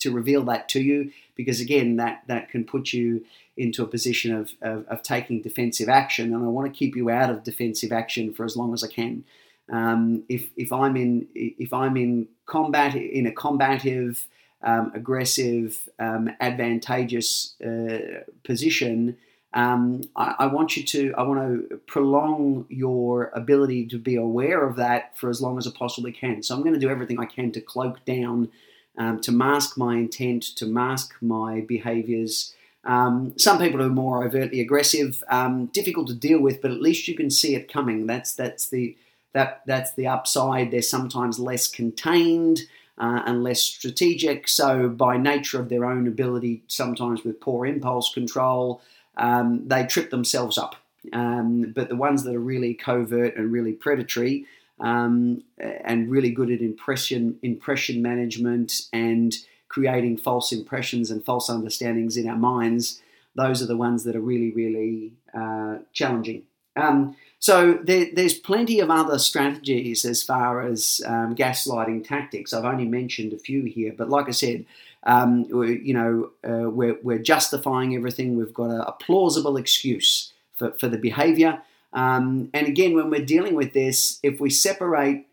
to 0.00 0.10
reveal 0.12 0.42
that 0.44 0.68
to 0.70 0.80
you 0.80 1.12
because, 1.34 1.60
again, 1.60 1.96
that, 1.96 2.22
that 2.26 2.50
can 2.50 2.64
put 2.64 2.92
you 2.92 3.24
into 3.56 3.82
a 3.82 3.86
position 3.86 4.34
of, 4.34 4.52
of, 4.60 4.86
of 4.88 5.02
taking 5.02 5.42
defensive 5.42 5.88
action. 5.88 6.34
And 6.34 6.44
I 6.44 6.48
want 6.48 6.72
to 6.72 6.78
keep 6.78 6.96
you 6.96 7.10
out 7.10 7.30
of 7.30 7.44
defensive 7.44 7.92
action 7.92 8.32
for 8.32 8.44
as 8.44 8.56
long 8.56 8.74
as 8.74 8.84
I 8.84 8.88
can. 8.88 9.24
Um, 9.70 10.24
if, 10.28 10.50
if 10.56 10.72
I'm 10.72 10.96
in 10.96 11.28
if 11.34 11.72
I'm 11.72 11.96
in 11.96 12.26
combat 12.46 12.96
in 12.96 13.26
a 13.26 13.32
combative 13.32 14.26
um, 14.62 14.92
aggressive, 14.94 15.88
um, 15.98 16.30
advantageous 16.40 17.54
uh, 17.62 18.24
position, 18.44 19.16
um, 19.52 20.02
I, 20.14 20.34
I, 20.40 20.46
want 20.46 20.76
you 20.76 20.84
to, 20.84 21.14
I 21.18 21.22
want 21.22 21.40
to 21.40 21.80
prolong 21.86 22.66
your 22.68 23.30
ability 23.34 23.86
to 23.88 23.98
be 23.98 24.14
aware 24.14 24.64
of 24.64 24.76
that 24.76 25.16
for 25.18 25.28
as 25.28 25.40
long 25.40 25.58
as 25.58 25.66
I 25.66 25.72
possibly 25.76 26.12
can. 26.12 26.42
So 26.42 26.54
I'm 26.54 26.62
going 26.62 26.74
to 26.74 26.80
do 26.80 26.88
everything 26.88 27.18
I 27.18 27.24
can 27.24 27.50
to 27.52 27.60
cloak 27.60 28.04
down, 28.04 28.50
um, 28.96 29.20
to 29.22 29.32
mask 29.32 29.76
my 29.76 29.94
intent, 29.94 30.42
to 30.56 30.66
mask 30.66 31.14
my 31.20 31.62
behaviors. 31.62 32.54
Um, 32.84 33.34
some 33.36 33.58
people 33.58 33.82
are 33.82 33.88
more 33.88 34.24
overtly 34.24 34.60
aggressive, 34.60 35.22
um, 35.28 35.66
difficult 35.66 36.06
to 36.08 36.14
deal 36.14 36.40
with, 36.40 36.62
but 36.62 36.70
at 36.70 36.80
least 36.80 37.08
you 37.08 37.16
can 37.16 37.30
see 37.30 37.54
it 37.56 37.72
coming. 37.72 38.06
That's 38.06 38.34
that's 38.34 38.68
the 38.68 38.96
that 39.32 39.62
that's 39.66 39.92
the 39.94 40.06
upside. 40.06 40.70
They're 40.70 40.82
sometimes 40.82 41.38
less 41.38 41.66
contained 41.66 42.62
uh, 43.00 43.22
and 43.24 43.42
less 43.42 43.62
strategic. 43.62 44.46
So, 44.46 44.88
by 44.88 45.16
nature 45.16 45.58
of 45.58 45.70
their 45.70 45.86
own 45.86 46.06
ability, 46.06 46.62
sometimes 46.68 47.24
with 47.24 47.40
poor 47.40 47.66
impulse 47.66 48.12
control, 48.12 48.82
um, 49.16 49.66
they 49.66 49.86
trip 49.86 50.10
themselves 50.10 50.58
up. 50.58 50.76
Um, 51.14 51.72
but 51.74 51.88
the 51.88 51.96
ones 51.96 52.24
that 52.24 52.34
are 52.34 52.40
really 52.40 52.74
covert 52.74 53.34
and 53.36 53.50
really 53.50 53.72
predatory 53.72 54.44
um, 54.78 55.42
and 55.58 56.10
really 56.10 56.30
good 56.30 56.50
at 56.50 56.60
impression 56.60 57.38
impression 57.42 58.02
management 58.02 58.82
and 58.92 59.34
creating 59.68 60.18
false 60.18 60.52
impressions 60.52 61.10
and 61.10 61.24
false 61.24 61.48
understandings 61.48 62.18
in 62.18 62.28
our 62.28 62.36
minds, 62.36 63.00
those 63.34 63.62
are 63.62 63.66
the 63.66 63.76
ones 63.76 64.04
that 64.04 64.14
are 64.14 64.20
really 64.20 64.50
really 64.52 65.14
uh, 65.32 65.78
challenging. 65.94 66.42
Um, 66.76 67.16
so 67.40 67.78
there, 67.82 68.06
there's 68.12 68.34
plenty 68.34 68.80
of 68.80 68.90
other 68.90 69.18
strategies 69.18 70.04
as 70.04 70.22
far 70.22 70.60
as 70.60 71.00
um, 71.06 71.34
gaslighting 71.34 72.06
tactics. 72.06 72.52
I've 72.52 72.66
only 72.66 72.84
mentioned 72.84 73.32
a 73.32 73.38
few 73.38 73.64
here, 73.64 73.94
but 73.96 74.10
like 74.10 74.28
I 74.28 74.32
said, 74.32 74.66
um, 75.04 75.46
you 75.50 75.94
know, 75.94 76.30
uh, 76.44 76.68
we're, 76.68 76.98
we're 77.02 77.18
justifying 77.18 77.96
everything. 77.96 78.36
We've 78.36 78.52
got 78.52 78.70
a, 78.70 78.88
a 78.88 78.92
plausible 78.92 79.56
excuse 79.56 80.34
for, 80.54 80.72
for 80.72 80.88
the 80.88 80.98
behavior. 80.98 81.62
Um, 81.94 82.50
and 82.52 82.66
again, 82.66 82.94
when 82.94 83.08
we're 83.08 83.24
dealing 83.24 83.54
with 83.54 83.72
this, 83.72 84.20
if 84.22 84.38
we 84.38 84.50
separate 84.50 85.26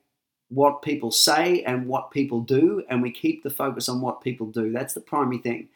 what 0.49 0.81
people 0.81 1.11
say 1.11 1.61
and 1.63 1.87
what 1.87 2.11
people 2.11 2.39
do, 2.39 2.83
and 2.89 3.01
we 3.01 3.11
keep 3.11 3.43
the 3.43 3.49
focus 3.49 3.89
on 3.89 3.99
what 3.99 4.21
people 4.21 4.47
do, 4.47 4.71
that's 4.71 4.93
the 4.93 5.01
primary 5.01 5.39
thing. 5.39 5.67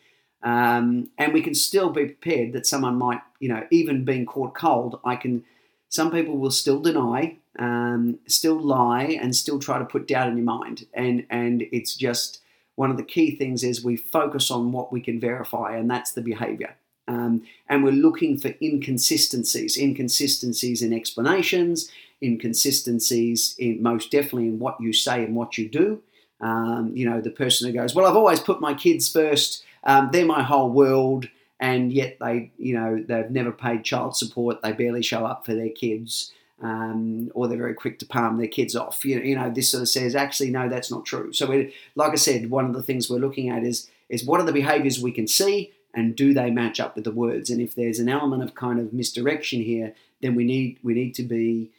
Um, 0.44 1.10
and 1.18 1.34
we 1.34 1.42
can 1.42 1.54
still 1.54 1.90
be 1.90 2.06
prepared 2.06 2.54
that 2.54 2.66
someone 2.66 2.96
might, 2.96 3.20
you 3.40 3.50
know, 3.50 3.68
even 3.70 4.06
being 4.06 4.26
caught 4.26 4.56
cold, 4.56 5.00
I 5.04 5.18
can 5.18 5.44
some 5.92 6.10
people 6.10 6.38
will 6.38 6.52
still 6.52 6.80
deny, 6.80 7.38
um, 7.60 8.18
still 8.26 8.60
lie, 8.60 9.20
and 9.22 9.36
still 9.36 9.60
try 9.60 9.78
to 9.78 9.86
put 9.86 10.08
doubt 10.08 10.30
in 10.30 10.38
your 10.38 10.46
mind. 10.46 10.88
And 10.94 11.26
and 11.30 11.64
it's 11.72 11.96
just 11.96 12.40
one 12.76 12.90
of 12.90 12.98
the 12.98 13.04
key 13.04 13.36
things 13.36 13.64
is 13.64 13.84
we 13.84 13.98
focus 13.98 14.50
on 14.50 14.72
what 14.72 14.92
we 14.92 15.02
can 15.02 15.20
verify, 15.20 15.76
and 15.76 15.92
that's 15.92 16.14
the 16.14 16.22
behavior. 16.22 16.76
Um, 17.08 17.44
and 17.68 17.84
we're 17.84 17.92
looking 17.92 18.40
for 18.40 18.54
inconsistencies, 18.62 19.78
inconsistencies 19.78 20.82
in 20.82 20.94
explanations, 20.94 21.92
inconsistencies 22.24 23.54
in 23.60 23.84
most 23.84 24.12
definitely 24.12 24.48
in 24.48 24.60
what 24.60 24.80
you 24.80 24.94
say 24.94 25.26
and 25.26 25.36
what 25.36 25.58
you 25.58 25.68
do. 25.68 26.02
Um, 26.40 26.94
you 26.96 27.08
know, 27.08 27.20
the 27.20 27.32
person 27.32 27.68
who 27.68 27.74
goes, 27.74 27.94
"Well, 27.94 28.06
I've 28.06 28.16
always 28.16 28.40
put 28.40 28.62
my 28.62 28.74
kids 28.74 29.12
first. 29.12 29.64
Um, 29.84 30.10
they're 30.14 30.26
my 30.26 30.42
whole 30.42 30.70
world." 30.70 31.28
And 31.62 31.94
yet 31.94 32.18
they, 32.20 32.52
you 32.58 32.74
know, 32.74 33.04
they've 33.08 33.30
never 33.30 33.52
paid 33.52 33.84
child 33.84 34.18
support. 34.18 34.62
They 34.62 34.74
barely 34.74 35.04
show 35.04 35.26
up 35.26 35.46
for 35.46 35.54
their 35.54 35.70
kids, 35.70 36.34
um, 36.62 37.32
or 37.36 37.48
they're 37.48 37.58
very 37.58 37.76
quick 37.76 38.00
to 38.00 38.06
palm 38.06 38.40
their 38.40 38.48
kids 38.48 38.76
off. 38.76 39.06
You 39.06 39.18
know, 39.18 39.22
you 39.22 39.36
know, 39.36 39.52
this 39.52 39.70
sort 39.70 39.84
of 39.84 39.90
says 39.90 40.16
actually 40.16 40.50
no, 40.50 40.68
that's 40.68 40.90
not 40.90 41.06
true. 41.06 41.32
So, 41.32 41.46
we, 41.46 41.74
like 41.96 42.12
I 42.12 42.16
said, 42.16 42.50
one 42.50 42.66
of 42.66 42.74
the 42.74 42.82
things 42.82 43.10
we're 43.10 43.20
looking 43.20 43.50
at 43.50 43.64
is 43.64 43.90
is 44.10 44.26
what 44.26 44.42
are 44.42 44.46
the 44.46 44.52
behaviours 44.52 45.00
we 45.00 45.12
can 45.12 45.28
see, 45.28 45.72
and 45.94 46.16
do 46.16 46.34
they 46.34 46.50
match 46.50 46.80
up 46.80 46.96
with 46.96 47.04
the 47.04 47.12
words? 47.12 47.52
And 47.52 47.62
if 47.62 47.76
there's 47.76 48.00
an 48.00 48.10
element 48.10 48.44
of 48.44 48.56
kind 48.56 48.80
of 48.80 48.92
misdirection 48.92 49.62
here, 49.62 49.94
then 50.22 50.34
we 50.34 50.44
need 50.44 50.80
we 50.82 50.96
need 50.96 51.14
to 51.16 51.24
be 51.24 51.70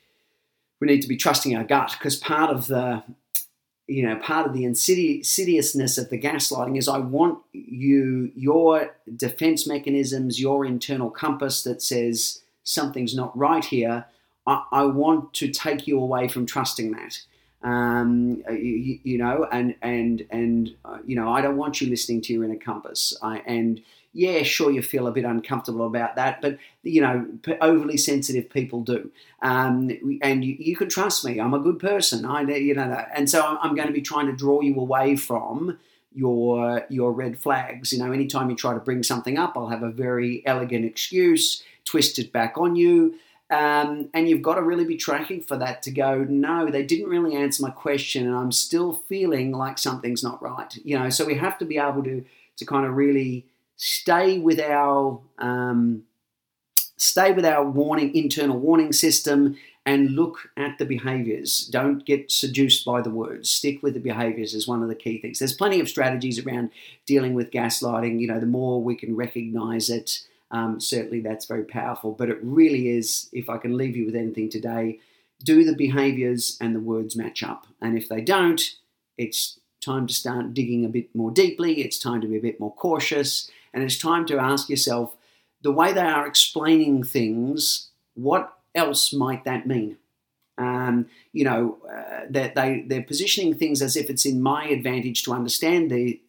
we 0.81 0.87
need 0.87 1.03
to 1.03 1.09
be 1.09 1.17
trusting 1.17 1.57
our 1.57 1.65
gut 1.65 1.97
because 1.99 2.17
part 2.17 2.51
of 2.51 2.69
the 2.69 3.03
you 3.89 4.07
know, 4.07 4.17
part 4.17 4.47
of 4.47 4.53
the 4.53 4.65
insidiousness 4.65 5.99
of 5.99 6.09
the 6.09 6.19
gaslighting 6.19 6.79
is 6.79 6.89
I 6.89 6.99
want 6.99 7.41
you, 7.53 8.31
your 8.37 8.95
defense 9.17 9.67
mechanisms, 9.67 10.41
your 10.41 10.65
internal 10.65 11.11
compass 11.11 11.63
that 11.65 11.83
says 11.83 12.43
something's 12.63 13.15
not 13.15 13.37
right 13.37 13.65
here. 13.65 14.07
I, 14.47 14.65
I 14.73 14.85
want 14.85 15.35
to 15.35 15.49
take 15.49 15.87
you 15.87 15.99
away 15.99 16.29
from 16.29 16.47
trusting 16.47 16.93
that. 16.93 17.21
Um, 17.65 18.43
you, 18.51 18.99
you, 19.05 19.19
know, 19.19 19.47
and 19.53 19.77
and 19.83 20.27
and 20.31 20.75
uh, 20.85 20.99
you 21.07 21.15
know, 21.15 21.33
I 21.33 21.41
don't 21.41 21.57
want 21.57 21.81
you 21.81 21.89
listening 21.89 22.21
to 22.23 22.33
your 22.33 22.45
inner 22.45 22.57
compass. 22.57 23.17
I, 23.23 23.39
and 23.47 23.81
yeah, 24.15 24.43
sure, 24.43 24.71
you 24.71 24.83
feel 24.83 25.07
a 25.07 25.13
bit 25.13 25.25
uncomfortable 25.25 25.87
about 25.87 26.17
that, 26.17 26.43
but 26.43 26.59
you 26.83 27.01
know, 27.01 27.27
overly 27.63 27.97
sensitive 27.97 28.51
people 28.51 28.83
do. 28.83 29.11
Um, 29.41 29.91
and 30.21 30.45
you, 30.45 30.55
you, 30.59 30.77
can 30.77 30.91
trust 30.91 31.25
me; 31.25 31.41
I'm 31.41 31.55
a 31.55 31.59
good 31.59 31.79
person. 31.79 32.27
I, 32.27 32.43
you 32.43 32.75
know, 32.75 33.05
and 33.15 33.29
so 33.29 33.43
I'm, 33.43 33.59
I'm, 33.63 33.75
going 33.75 33.89
to 33.89 33.95
be 33.95 34.03
trying 34.03 34.27
to 34.27 34.33
draw 34.33 34.61
you 34.61 34.79
away 34.79 35.17
from 35.17 35.79
your 36.15 36.85
your 36.91 37.13
red 37.13 37.39
flags. 37.39 37.93
You 37.93 38.01
know, 38.01 38.13
anytime 38.13 38.51
you 38.51 38.57
try 38.57 38.75
to 38.75 38.81
bring 38.81 39.03
something 39.03 39.39
up, 39.39 39.55
I'll 39.57 39.69
have 39.69 39.83
a 39.83 39.91
very 39.91 40.43
elegant 40.45 40.85
excuse, 40.85 41.63
twist 41.85 42.19
it 42.19 42.33
back 42.33 42.59
on 42.59 42.77
you. 42.77 43.15
Um, 43.49 44.09
and 44.15 44.29
you've 44.29 44.41
got 44.41 44.55
to 44.55 44.63
really 44.63 44.87
be 44.87 44.97
tracking 44.97 45.43
for 45.43 45.59
that 45.59 45.83
to 45.83 45.91
go, 45.91 46.25
no, 46.25 46.71
they 46.71 46.83
didn't 46.83 47.11
really 47.11 47.37
answer 47.37 47.63
my 47.63 47.69
question, 47.69 48.27
and 48.27 48.35
I'm 48.35 48.53
still 48.53 49.03
feeling 49.11 49.53
like 49.53 49.79
something's 49.79 50.23
not 50.23 50.43
right. 50.43 50.75
You 50.85 50.99
know, 50.99 51.11
so 51.11 51.27
we 51.27 51.35
have 51.35 51.59
to 51.59 51.65
be 51.65 51.79
able 51.79 52.03
to 52.05 52.25
to 52.57 52.67
kind 52.67 52.87
of 52.87 52.95
really 52.95 53.47
stay 53.83 54.39
with 54.39 54.61
our 54.61 55.21
um, 55.39 56.05
stay 56.97 57.33
with 57.33 57.45
our 57.45 57.69
warning 57.69 58.15
internal 58.15 58.57
warning 58.57 58.93
system 58.93 59.57
and 59.85 60.13
look 60.13 60.51
at 60.57 60.79
the 60.79 60.85
behaviors. 60.85 61.67
Don't 61.67 62.07
get 62.07 62.31
seduced 62.31 62.85
by 62.85 63.03
the 63.03 63.11
words. 63.11 63.51
Stick 63.51 63.83
with 63.83 63.95
the 63.95 64.01
behaviors 64.01 64.55
is 64.55 64.69
one 64.69 64.85
of 64.85 64.89
the 64.89 64.95
key 64.95 65.21
things. 65.21 65.41
There's 65.41 65.53
plenty 65.53 65.81
of 65.81 65.89
strategies 65.89 66.39
around 66.39 66.71
dealing 67.07 67.35
with 67.35 67.51
gaslighting. 67.51 68.21
You 68.21 68.29
know, 68.29 68.39
the 68.39 68.47
more 68.47 68.81
we 68.81 68.95
can 68.95 69.17
recognize 69.17 69.91
it, 69.91 70.21
um, 70.53 70.79
certainly 70.79 71.19
that's 71.19 71.47
very 71.47 71.65
powerful. 71.65 72.13
But 72.13 72.31
it 72.31 72.39
really 72.41 72.89
is, 72.89 73.29
if 73.33 73.51
I 73.51 73.59
can 73.59 73.77
leave 73.77 73.97
you 73.97 74.07
with 74.07 74.15
anything 74.15 74.49
today, 74.49 75.01
do 75.43 75.65
the 75.65 75.75
behaviors 75.75 76.57
and 76.61 76.73
the 76.73 76.81
words 76.81 77.17
match 77.17 77.43
up. 77.43 77.67
And 77.81 77.99
if 77.99 78.09
they 78.09 78.21
don't, 78.21 78.63
it's 79.19 79.59
time 79.81 80.07
to 80.07 80.15
start 80.15 80.55
digging 80.55 80.85
a 80.85 80.89
bit 80.89 81.13
more 81.17 81.33
deeply. 81.33 81.81
It's 81.81 81.99
time 81.99 82.21
to 82.21 82.29
be 82.29 82.37
a 82.37 82.41
bit 82.41 82.61
more 82.61 82.73
cautious. 82.73 83.51
And 83.73 83.83
it's 83.83 83.99
time 83.99 84.27
to 84.27 84.39
ask 84.39 84.69
yourself 84.69 85.17
the 85.63 85.73
way 85.73 85.93
they 85.93 86.01
are 86.01 86.27
explaining 86.27 87.05
things, 87.05 87.91
what 88.15 88.53
else 88.75 89.13
might 89.13 89.45
that 89.45 89.67
mean? 89.67 89.97
Um, 90.59 91.07
you 91.33 91.45
know, 91.45 91.79
uh, 91.89 92.27
that 92.31 92.55
they, 92.55 92.85
they're 92.87 93.03
positioning 93.03 93.55
things 93.55 93.81
as 93.81 93.97
if 93.97 94.11
it's 94.11 94.27
in 94.27 94.43
my 94.43 94.67
advantage 94.67 95.23
to 95.25 95.33
understand 95.33 95.91
the, 95.91 96.21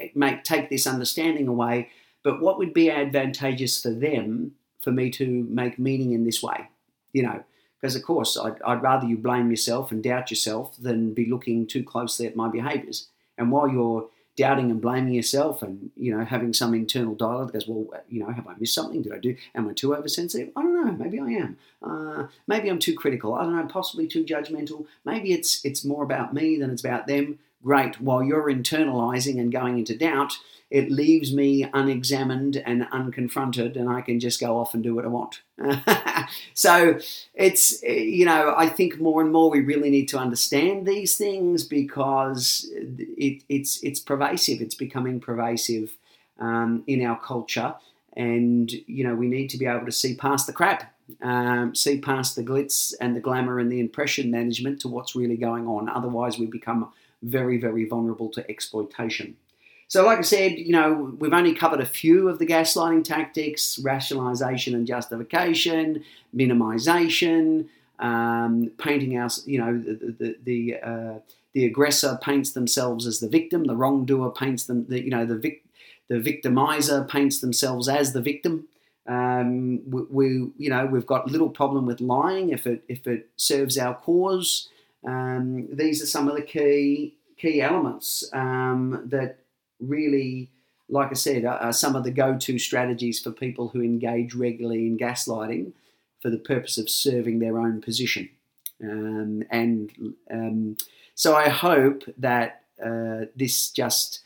uh, 0.00 0.06
make, 0.14 0.42
take 0.42 0.68
this 0.68 0.86
understanding 0.86 1.46
away. 1.46 1.90
But 2.24 2.40
what 2.40 2.58
would 2.58 2.74
be 2.74 2.90
advantageous 2.90 3.80
for 3.80 3.90
them 3.90 4.52
for 4.80 4.90
me 4.90 5.10
to 5.10 5.46
make 5.48 5.78
meaning 5.78 6.12
in 6.12 6.24
this 6.24 6.42
way? 6.42 6.68
You 7.12 7.22
know, 7.22 7.44
because 7.80 7.94
of 7.94 8.02
course 8.02 8.36
I'd, 8.36 8.60
I'd 8.62 8.82
rather 8.82 9.06
you 9.06 9.16
blame 9.16 9.50
yourself 9.50 9.92
and 9.92 10.02
doubt 10.02 10.30
yourself 10.30 10.76
than 10.76 11.14
be 11.14 11.30
looking 11.30 11.66
too 11.66 11.84
closely 11.84 12.26
at 12.26 12.36
my 12.36 12.48
behaviors. 12.48 13.08
And 13.38 13.52
while 13.52 13.68
you're 13.68 14.08
doubting 14.36 14.70
and 14.70 14.80
blaming 14.80 15.14
yourself 15.14 15.62
and 15.62 15.90
you 15.96 16.16
know 16.16 16.24
having 16.24 16.52
some 16.52 16.74
internal 16.74 17.14
dialogue 17.14 17.52
that 17.52 17.66
goes 17.66 17.68
well 17.68 18.02
you 18.08 18.20
know 18.20 18.30
have 18.30 18.46
i 18.46 18.54
missed 18.58 18.74
something? 18.74 19.02
Did 19.02 19.12
i 19.12 19.18
do 19.18 19.36
am 19.54 19.68
i 19.68 19.72
too 19.72 19.94
oversensitive? 19.94 20.50
I 20.56 20.62
don't 20.62 20.86
know. 20.86 20.92
Maybe 20.92 21.18
i 21.18 21.28
am. 21.30 21.56
Uh, 21.82 22.26
maybe 22.46 22.68
i'm 22.68 22.78
too 22.78 22.94
critical. 22.94 23.34
I 23.34 23.42
don't 23.42 23.56
know. 23.56 23.66
Possibly 23.66 24.06
too 24.06 24.24
judgmental. 24.24 24.86
Maybe 25.04 25.32
it's 25.32 25.64
it's 25.64 25.84
more 25.84 26.04
about 26.04 26.34
me 26.34 26.56
than 26.56 26.70
it's 26.70 26.84
about 26.84 27.06
them 27.06 27.38
great 27.66 28.00
while 28.00 28.22
you're 28.22 28.50
internalizing 28.50 29.40
and 29.40 29.50
going 29.50 29.78
into 29.78 29.96
doubt 29.96 30.38
it 30.70 30.90
leaves 30.90 31.32
me 31.32 31.64
unexamined 31.72 32.56
and 32.56 32.82
unconfronted, 32.90 33.76
and 33.76 33.88
I 33.88 34.00
can 34.00 34.18
just 34.18 34.40
go 34.40 34.58
off 34.58 34.74
and 34.74 34.82
do 34.82 34.96
what 34.96 35.04
I 35.04 35.08
want. 35.08 35.42
so 36.54 36.98
it's, 37.34 37.82
you 37.82 38.24
know, 38.24 38.52
I 38.56 38.68
think 38.68 39.00
more 39.00 39.22
and 39.22 39.32
more 39.32 39.48
we 39.48 39.60
really 39.60 39.90
need 39.90 40.08
to 40.08 40.18
understand 40.18 40.84
these 40.84 41.16
things 41.16 41.62
because 41.62 42.68
it, 42.72 43.44
it's, 43.48 43.80
it's 43.84 44.00
pervasive, 44.00 44.60
it's 44.60 44.74
becoming 44.74 45.20
pervasive 45.20 45.96
um, 46.40 46.82
in 46.88 47.04
our 47.06 47.18
culture. 47.20 47.76
And, 48.14 48.72
you 48.72 49.04
know, 49.04 49.14
we 49.14 49.28
need 49.28 49.50
to 49.50 49.58
be 49.58 49.66
able 49.66 49.86
to 49.86 49.92
see 49.92 50.16
past 50.16 50.48
the 50.48 50.52
crap 50.52 50.92
um, 51.22 51.72
see 51.72 52.00
past 52.00 52.34
the 52.34 52.42
glitz 52.42 52.92
and 53.00 53.14
the 53.14 53.20
glamour 53.20 53.60
and 53.60 53.70
the 53.70 53.78
impression 53.78 54.28
management 54.28 54.80
to 54.80 54.88
what's 54.88 55.14
really 55.14 55.36
going 55.36 55.68
on. 55.68 55.88
Otherwise, 55.88 56.36
we 56.36 56.46
become 56.46 56.92
very, 57.26 57.58
very 57.58 57.84
vulnerable 57.84 58.28
to 58.30 58.50
exploitation. 58.50 59.36
So, 59.88 60.04
like 60.04 60.18
I 60.18 60.22
said, 60.22 60.58
you 60.58 60.72
know, 60.72 61.14
we've 61.18 61.32
only 61.32 61.54
covered 61.54 61.80
a 61.80 61.86
few 61.86 62.28
of 62.28 62.38
the 62.38 62.46
gaslighting 62.46 63.04
tactics 63.04 63.78
rationalization 63.78 64.74
and 64.74 64.86
justification, 64.86 66.02
minimization, 66.34 67.68
um, 68.00 68.70
painting 68.78 69.16
our, 69.16 69.28
you 69.44 69.58
know, 69.58 69.78
the, 69.78 70.16
the, 70.18 70.36
the, 70.42 70.76
uh, 70.82 71.18
the, 71.54 71.64
aggressor 71.64 72.18
paints 72.20 72.50
themselves 72.50 73.06
as 73.06 73.20
the 73.20 73.28
victim, 73.28 73.64
the 73.64 73.76
wrongdoer 73.76 74.32
paints 74.32 74.64
them, 74.64 74.86
the, 74.88 75.02
you 75.02 75.10
know, 75.10 75.24
the, 75.24 75.36
vic, 75.36 75.64
the 76.08 76.16
victimizer 76.16 77.08
paints 77.08 77.40
themselves 77.40 77.88
as 77.88 78.12
the 78.12 78.20
victim. 78.20 78.66
Um, 79.06 79.88
we, 79.88 80.02
we, 80.10 80.26
you 80.58 80.68
know, 80.68 80.84
we've 80.86 81.06
got 81.06 81.30
little 81.30 81.48
problem 81.48 81.86
with 81.86 82.00
lying 82.00 82.50
if 82.50 82.66
it 82.66 82.82
if 82.88 83.06
it 83.06 83.28
serves 83.36 83.78
our 83.78 83.94
cause. 83.94 84.68
Um, 85.06 85.68
these 85.70 86.02
are 86.02 86.06
some 86.06 86.28
of 86.28 86.36
the 86.36 86.42
key 86.42 87.14
key 87.36 87.60
elements 87.60 88.24
um, 88.32 89.02
that 89.06 89.38
really, 89.78 90.50
like 90.88 91.10
I 91.10 91.14
said, 91.14 91.44
are, 91.44 91.58
are 91.58 91.72
some 91.72 91.94
of 91.94 92.04
the 92.04 92.10
go 92.10 92.36
to 92.38 92.58
strategies 92.58 93.20
for 93.20 93.30
people 93.30 93.68
who 93.68 93.82
engage 93.82 94.34
regularly 94.34 94.86
in 94.86 94.98
gaslighting 94.98 95.72
for 96.20 96.30
the 96.30 96.38
purpose 96.38 96.78
of 96.78 96.88
serving 96.88 97.38
their 97.38 97.58
own 97.58 97.80
position. 97.82 98.30
Um, 98.82 99.42
and 99.50 100.14
um, 100.30 100.76
so 101.14 101.36
I 101.36 101.48
hope 101.48 102.04
that 102.18 102.62
uh, 102.84 103.26
this 103.34 103.70
just 103.70 104.20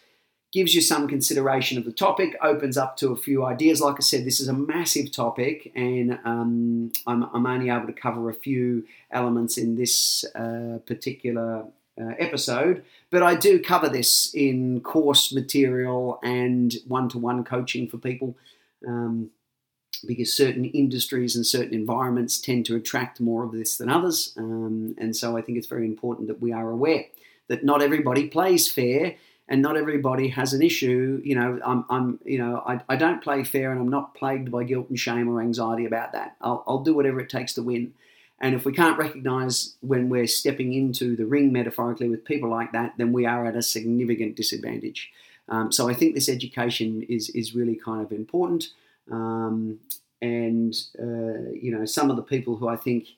gives 0.53 0.75
you 0.75 0.81
some 0.81 1.07
consideration 1.07 1.79
of 1.79 1.85
the 1.85 1.93
topic, 1.93 2.37
opens 2.43 2.77
up 2.77 2.97
to 2.97 3.13
a 3.13 3.17
few 3.17 3.45
ideas. 3.45 3.81
Like 3.81 3.97
I 3.99 4.01
said, 4.01 4.25
this 4.25 4.41
is 4.41 4.49
a 4.49 4.53
massive 4.53 5.13
topic, 5.13 5.71
and 5.77 6.19
um, 6.25 6.93
I'm, 7.07 7.25
I'm, 7.33 7.47
only 7.47 7.71
able 7.71 7.87
to 7.87 7.93
cover 7.93 8.29
a 8.29 8.35
few 8.35 8.85
elements 9.13 9.57
in 9.57 9.77
this 9.77 10.25
uh, 10.35 10.79
particular 10.87 11.67
uh, 12.01 12.15
episode. 12.19 12.85
But 13.11 13.23
I 13.23 13.37
do 13.37 13.61
cover 13.61 13.89
this 13.89 14.33
in 14.35 14.81
course 14.81 15.33
material 15.33 16.19
and 16.23 16.75
one 16.89 17.09
to 17.11 17.19
one 17.19 17.45
coaching 17.45 17.89
for 17.89 17.99
people 17.99 18.37
um, 18.87 19.31
because 20.07 20.33
certain 20.33 20.65
industries 20.65 21.37
and 21.37 21.47
certain 21.47 21.75
environments 21.75 22.41
tend 22.41 22.67
to 22.67 22.77
attract 22.77 23.21
more 23.21 23.45
of 23.45 23.53
this 23.53 23.77
than 23.77 23.89
others. 23.89 24.35
Um, 24.37 24.95
and 24.99 25.15
so 25.15 25.37
I 25.37 25.43
think 25.43 25.59
it's 25.59 25.67
very 25.67 25.87
important 25.87 26.29
that 26.29 26.41
we 26.41 26.53
are 26.53 26.71
aware 26.71 27.05
that 27.49 27.65
not 27.65 27.83
everybody 27.83 28.29
plays 28.29 28.71
fair 28.71 29.17
and 29.51 29.61
not 29.61 29.77
everybody 29.77 30.29
has 30.29 30.53
an 30.53 30.63
issue. 30.63 31.21
You 31.25 31.35
know, 31.35 31.61
I'm, 31.67 31.85
I'm 31.91 32.21
you 32.25 32.39
know, 32.39 32.63
I, 32.65 32.81
I 32.89 32.97
don't 32.97 33.23
play 33.23 33.43
fair 33.43 33.73
and 33.73 33.81
I'm 33.81 33.89
not 33.89 34.15
plagued 34.15 34.51
by 34.51 34.63
guilt 34.63 34.89
and 34.89 34.99
shame 34.99 35.29
or 35.29 35.43
anxiety 35.43 35.85
about 35.85 36.13
that. 36.13 36.37
I'll, 36.41 36.63
I'll 36.67 36.85
do 36.85 36.95
whatever 36.95 37.21
it 37.21 37.29
takes 37.29 37.53
to 37.55 37.63
win. 37.63 37.93
And 38.41 38.55
if 38.55 38.65
we 38.65 38.73
can't 38.73 38.97
recognize 38.97 39.75
when 39.81 40.09
we're 40.09 40.29
stepping 40.29 40.73
into 40.73 41.17
the 41.17 41.27
ring 41.27 41.53
metaphorically 41.53 42.09
with 42.09 42.25
people 42.25 42.49
like 42.49 42.73
that, 42.73 42.95
then 42.97 43.13
we 43.13 43.27
are 43.27 43.45
at 43.45 43.57
a 43.57 43.61
significant 43.61 44.37
disadvantage. 44.37 45.11
Um, 45.49 45.73
so 45.73 45.91
I 45.91 45.95
think 45.95 46.15
this 46.15 46.29
education 46.29 47.03
is 47.09 47.29
is 47.31 47.55
really 47.55 47.75
kind 47.75 48.03
of 48.03 48.13
important. 48.13 48.69
Um, 49.11 49.81
and 50.23 50.75
uh, 50.99 51.51
you 51.53 51.77
know, 51.77 51.85
some 51.85 52.09
of 52.09 52.17
the 52.17 52.23
people 52.23 52.57
who 52.57 52.69
I 52.69 52.77
think 52.77 53.09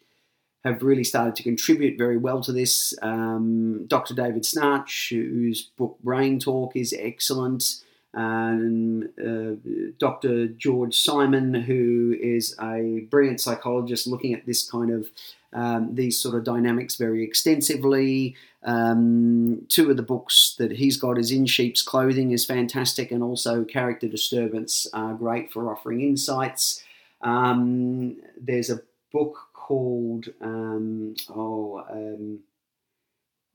have 0.64 0.82
really 0.82 1.04
started 1.04 1.34
to 1.36 1.42
contribute 1.42 1.98
very 1.98 2.16
well 2.16 2.40
to 2.42 2.52
this. 2.52 2.94
Um, 3.02 3.86
Dr. 3.86 4.14
David 4.14 4.44
Schnarch, 4.44 5.10
whose 5.10 5.62
book 5.62 5.98
Brain 6.02 6.38
Talk 6.38 6.76
is 6.76 6.94
excellent 6.96 7.82
and 8.14 9.08
uh, 9.18 9.56
Dr. 9.98 10.48
George 10.48 10.98
Simon, 10.98 11.54
who 11.54 12.14
is 12.20 12.54
a 12.60 13.06
brilliant 13.10 13.40
psychologist 13.40 14.06
looking 14.06 14.34
at 14.34 14.44
this 14.46 14.68
kind 14.68 14.90
of 14.90 15.08
um, 15.54 15.94
these 15.94 16.18
sort 16.18 16.34
of 16.34 16.44
dynamics 16.44 16.96
very 16.96 17.22
extensively. 17.22 18.34
Um, 18.62 19.66
two 19.68 19.90
of 19.90 19.96
the 19.96 20.02
books 20.02 20.54
that 20.58 20.72
he's 20.72 20.96
got 20.96 21.18
is 21.18 21.30
In 21.30 21.46
Sheep's 21.46 21.82
Clothing 21.82 22.30
is 22.30 22.46
fantastic, 22.46 23.10
and 23.10 23.22
also 23.22 23.64
Character 23.64 24.08
Disturbance 24.08 24.86
are 24.92 25.14
great 25.14 25.52
for 25.52 25.70
offering 25.70 26.00
insights. 26.00 26.82
Um, 27.20 28.16
there's 28.40 28.70
a 28.70 28.80
book 29.12 29.51
called 29.72 30.28
um, 30.42 31.14
oh 31.30 31.82
um, 31.90 32.40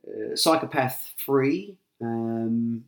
uh, 0.08 0.36
Psychopath 0.36 1.14
Free. 1.24 1.78
Um, 2.02 2.86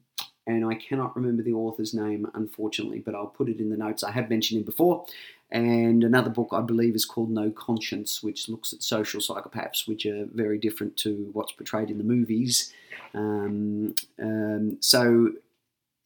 and 0.48 0.65
I 0.65 0.74
cannot 0.74 1.15
remember 1.15 1.44
the 1.44 1.54
author's 1.54 1.94
name, 1.94 2.28
unfortunately, 2.34 3.04
but 3.06 3.13
I'll 3.13 3.28
put 3.28 3.50
it 3.50 3.60
in 3.60 3.70
the 3.70 3.78
notes. 3.78 4.04
I 4.04 4.10
have 4.10 4.32
mentioned 4.32 4.62
him 4.62 4.65
before. 4.65 5.06
And 5.52 6.04
another 6.04 6.32
book 6.32 6.50
I 6.52 6.62
believe 6.62 6.96
is 6.96 7.06
called 7.06 7.30
No 7.30 7.52
Conscience, 7.52 8.24
which 8.24 8.50
looks 8.50 8.74
at 8.74 8.82
social 8.82 9.22
psychopaths, 9.22 9.88
which 9.88 10.08
are 10.08 10.26
very 10.34 10.58
different 10.58 10.98
to 10.98 11.30
what's 11.34 11.52
portrayed 11.52 11.92
in 11.92 12.00
the 12.00 12.04
movies. 12.04 12.74
Um, 13.13 13.94
um, 14.20 14.78
so, 14.80 15.34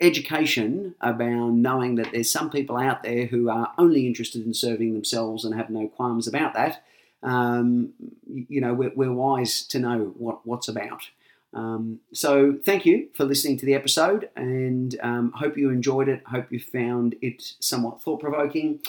education 0.02 0.96
about 1.00 1.52
knowing 1.52 1.96
that 1.96 2.12
there's 2.12 2.32
some 2.32 2.50
people 2.50 2.76
out 2.76 3.04
there 3.04 3.28
who 3.28 3.50
are 3.50 3.74
only 3.78 4.08
interested 4.08 4.46
in 4.46 4.54
serving 4.54 4.94
themselves 4.94 5.46
and 5.46 5.56
have 5.56 5.70
no 5.70 5.88
qualms 5.88 6.28
about 6.28 6.54
that. 6.56 6.84
Um, 7.24 7.94
you 8.28 8.60
know, 8.60 8.74
we're, 8.74 8.92
we're, 8.96 9.14
wise 9.14 9.66
to 9.68 9.80
know 9.80 10.14
what, 10.18 10.46
what's 10.46 10.68
about. 10.68 11.04
Um, 11.54 12.00
so 12.12 12.58
thank 12.66 12.86
you 12.86 13.10
for 13.14 13.24
listening 13.24 13.58
to 13.60 13.66
the 13.66 13.76
episode 13.76 14.30
and 14.36 15.00
um, 15.02 15.32
hope 15.34 15.58
you 15.58 15.70
enjoyed 15.70 16.10
it. 16.10 16.24
Hope 16.26 16.52
you 16.52 16.60
found 16.60 17.16
it 17.22 17.54
somewhat 17.60 18.02
thought 18.02 18.20
provoking. 18.20 18.80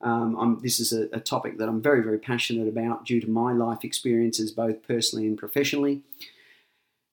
Um, 0.00 0.60
this 0.62 0.78
is 0.78 0.92
a, 0.92 1.08
a, 1.12 1.20
topic 1.20 1.58
that 1.58 1.68
I'm 1.68 1.82
very, 1.82 2.02
very 2.02 2.18
passionate 2.18 2.68
about 2.68 3.04
due 3.04 3.20
to 3.20 3.28
my 3.28 3.52
life 3.52 3.82
experiences, 3.82 4.52
both 4.52 4.86
personally 4.86 5.26
and 5.26 5.36
professionally. 5.36 6.02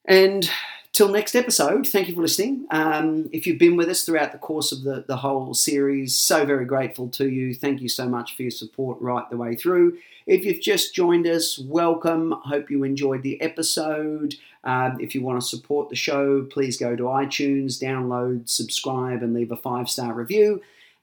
And 0.06 0.48
till 0.96 1.10
next 1.10 1.36
episode, 1.36 1.86
thank 1.86 2.08
you 2.08 2.16
for 2.16 2.22
listening. 2.22 2.66
Um, 2.72 3.30
if 3.34 3.46
you've 3.46 3.60
been 3.60 3.76
with 3.76 3.90
us 3.90 4.06
throughout 4.06 4.32
the 4.32 4.38
course 4.38 4.72
of 4.72 4.84
the, 4.84 5.04
the 5.06 5.18
whole 5.18 5.54
series, 5.54 6.16
so 6.16 6.46
very 6.46 6.64
grateful 6.64 7.10
to 7.10 7.30
you. 7.30 7.54
Thank 7.54 7.82
you 7.82 7.90
so 7.90 8.08
much 8.08 8.34
for 8.34 8.44
your 8.44 8.52
support 8.52 9.00
right 9.02 9.30
the 9.30 9.36
way 9.36 9.56
through. 9.58 9.98
If 10.26 10.46
you've 10.46 10.62
just 10.62 10.96
joined 10.96 11.28
us, 11.28 11.60
welcome. 11.60 12.34
Hope 12.46 12.72
you 12.72 12.86
enjoyed 12.86 13.24
the 13.24 13.42
episode. 13.42 14.36
Um, 14.64 14.98
if 15.02 15.14
you 15.14 15.22
want 15.22 15.42
to 15.42 15.46
support 15.46 15.90
the 15.90 15.98
show, 15.98 16.44
please 16.44 16.78
go 16.78 16.96
to 16.96 17.04
iTunes, 17.04 17.78
download, 17.78 18.48
subscribe, 18.48 19.22
and 19.22 19.34
leave 19.34 19.52
a 19.52 19.58
five 19.58 19.90
star 19.90 20.14
review. 20.14 20.62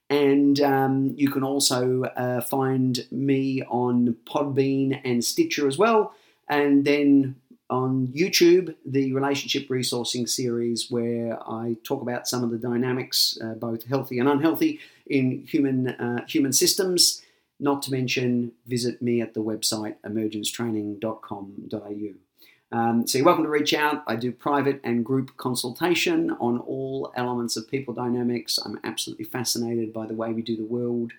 And 0.09 0.59
um, 0.62 1.12
you 1.18 1.31
can 1.31 1.44
also 1.44 2.05
uh, 2.05 2.40
find 2.40 3.07
me 3.11 3.62
on 3.64 4.16
Podbean 4.24 4.98
and 5.05 5.22
Stitcher 5.22 5.68
as 5.68 5.76
well. 5.76 6.14
And 6.48 6.85
then 6.87 7.37
on 7.73 8.09
YouTube, 8.09 8.75
the 8.85 9.15
relationship 9.15 9.67
resourcing 9.69 10.29
series, 10.29 10.91
where 10.91 11.39
I 11.49 11.79
talk 11.85 12.03
about 12.03 12.29
some 12.29 12.45
of 12.45 12.51
the 12.51 12.59
dynamics, 12.59 13.39
uh, 13.43 13.55
both 13.55 13.87
healthy 13.87 14.19
and 14.19 14.29
unhealthy, 14.29 14.79
in 15.07 15.47
human 15.47 15.89
uh, 15.89 16.27
human 16.27 16.53
systems. 16.53 17.23
Not 17.59 17.81
to 17.83 17.91
mention, 17.91 18.53
visit 18.67 19.01
me 19.01 19.23
at 19.23 19.33
the 19.33 19.41
website 19.41 19.97
emergencetraining.com.au. 20.05 22.77
Um, 22.77 23.07
so 23.07 23.19
you're 23.19 23.27
welcome 23.27 23.45
to 23.45 23.51
reach 23.51 23.73
out. 23.73 24.03
I 24.07 24.17
do 24.17 24.33
private 24.33 24.81
and 24.85 25.03
group 25.05 25.37
consultation 25.39 26.33
on 26.41 26.59
all 26.59 27.11
elements 27.17 27.57
of 27.57 27.69
people 27.69 27.95
dynamics. 27.95 28.59
I'm 28.63 28.79
absolutely 28.85 29.25
fascinated 29.25 29.95
by 29.95 30.07
the 30.07 30.15
way 30.15 30.33
we 30.33 30.43
do 30.43 30.57
the 30.57 30.65
world, 30.65 31.13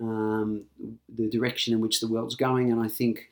um, 0.00 0.64
the 1.08 1.28
direction 1.28 1.72
in 1.72 1.80
which 1.80 2.00
the 2.00 2.08
world's 2.08 2.34
going, 2.34 2.72
and 2.72 2.80
I 2.80 2.88
think 2.88 3.28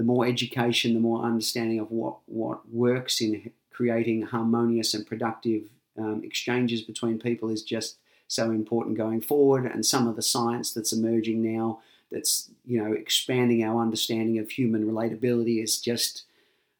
the 0.00 0.06
more 0.06 0.26
education, 0.26 0.94
the 0.94 0.98
more 0.98 1.22
understanding 1.22 1.78
of 1.78 1.90
what 1.90 2.16
what 2.24 2.66
works 2.72 3.20
in 3.20 3.50
creating 3.70 4.22
harmonious 4.22 4.94
and 4.94 5.06
productive 5.06 5.64
um, 5.98 6.22
exchanges 6.24 6.80
between 6.80 7.18
people 7.18 7.50
is 7.50 7.62
just 7.62 7.98
so 8.26 8.50
important 8.50 8.96
going 8.96 9.20
forward. 9.20 9.66
And 9.66 9.84
some 9.84 10.08
of 10.08 10.16
the 10.16 10.22
science 10.22 10.72
that's 10.72 10.94
emerging 10.94 11.42
now 11.42 11.80
that's 12.10 12.48
you 12.64 12.82
know 12.82 12.94
expanding 12.94 13.62
our 13.62 13.82
understanding 13.82 14.38
of 14.38 14.50
human 14.50 14.90
relatability 14.90 15.62
is 15.62 15.78
just 15.78 16.22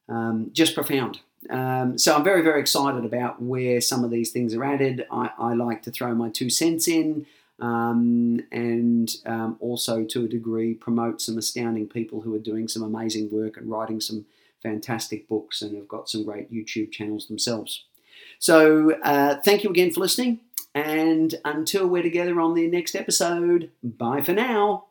um, 0.09 0.49
just 0.51 0.73
profound. 0.73 1.19
Um, 1.51 1.99
so 1.99 2.15
I'm 2.15 2.23
very, 2.23 2.41
very 2.41 2.59
excited 2.59 3.05
about 3.05 3.39
where 3.39 3.81
some 3.81 4.03
of 4.03 4.09
these 4.09 4.31
things 4.31 4.55
are 4.55 4.63
added. 4.63 5.05
I, 5.11 5.29
I 5.37 5.53
like 5.53 5.83
to 5.83 5.91
throw 5.91 6.15
my 6.15 6.31
two 6.31 6.49
cents 6.49 6.87
in 6.87 7.27
um, 7.61 8.41
and 8.51 9.15
um, 9.25 9.57
also 9.59 10.03
to 10.03 10.25
a 10.25 10.27
degree 10.27 10.73
promote 10.73 11.21
some 11.21 11.37
astounding 11.37 11.87
people 11.87 12.21
who 12.21 12.33
are 12.35 12.39
doing 12.39 12.67
some 12.67 12.83
amazing 12.83 13.31
work 13.31 13.57
and 13.57 13.69
writing 13.69 14.01
some 14.01 14.25
fantastic 14.61 15.27
books 15.27 15.61
and 15.61 15.75
have 15.75 15.87
got 15.87 16.09
some 16.09 16.23
great 16.23 16.51
YouTube 16.51 16.91
channels 16.91 17.27
themselves. 17.27 17.85
So 18.39 18.95
uh, 19.03 19.35
thank 19.45 19.63
you 19.63 19.69
again 19.69 19.91
for 19.91 19.99
listening. 20.01 20.39
And 20.73 21.35
until 21.43 21.87
we're 21.87 22.03
together 22.03 22.39
on 22.39 22.53
the 22.53 22.67
next 22.67 22.95
episode, 22.95 23.71
bye 23.83 24.21
for 24.21 24.33
now. 24.33 24.85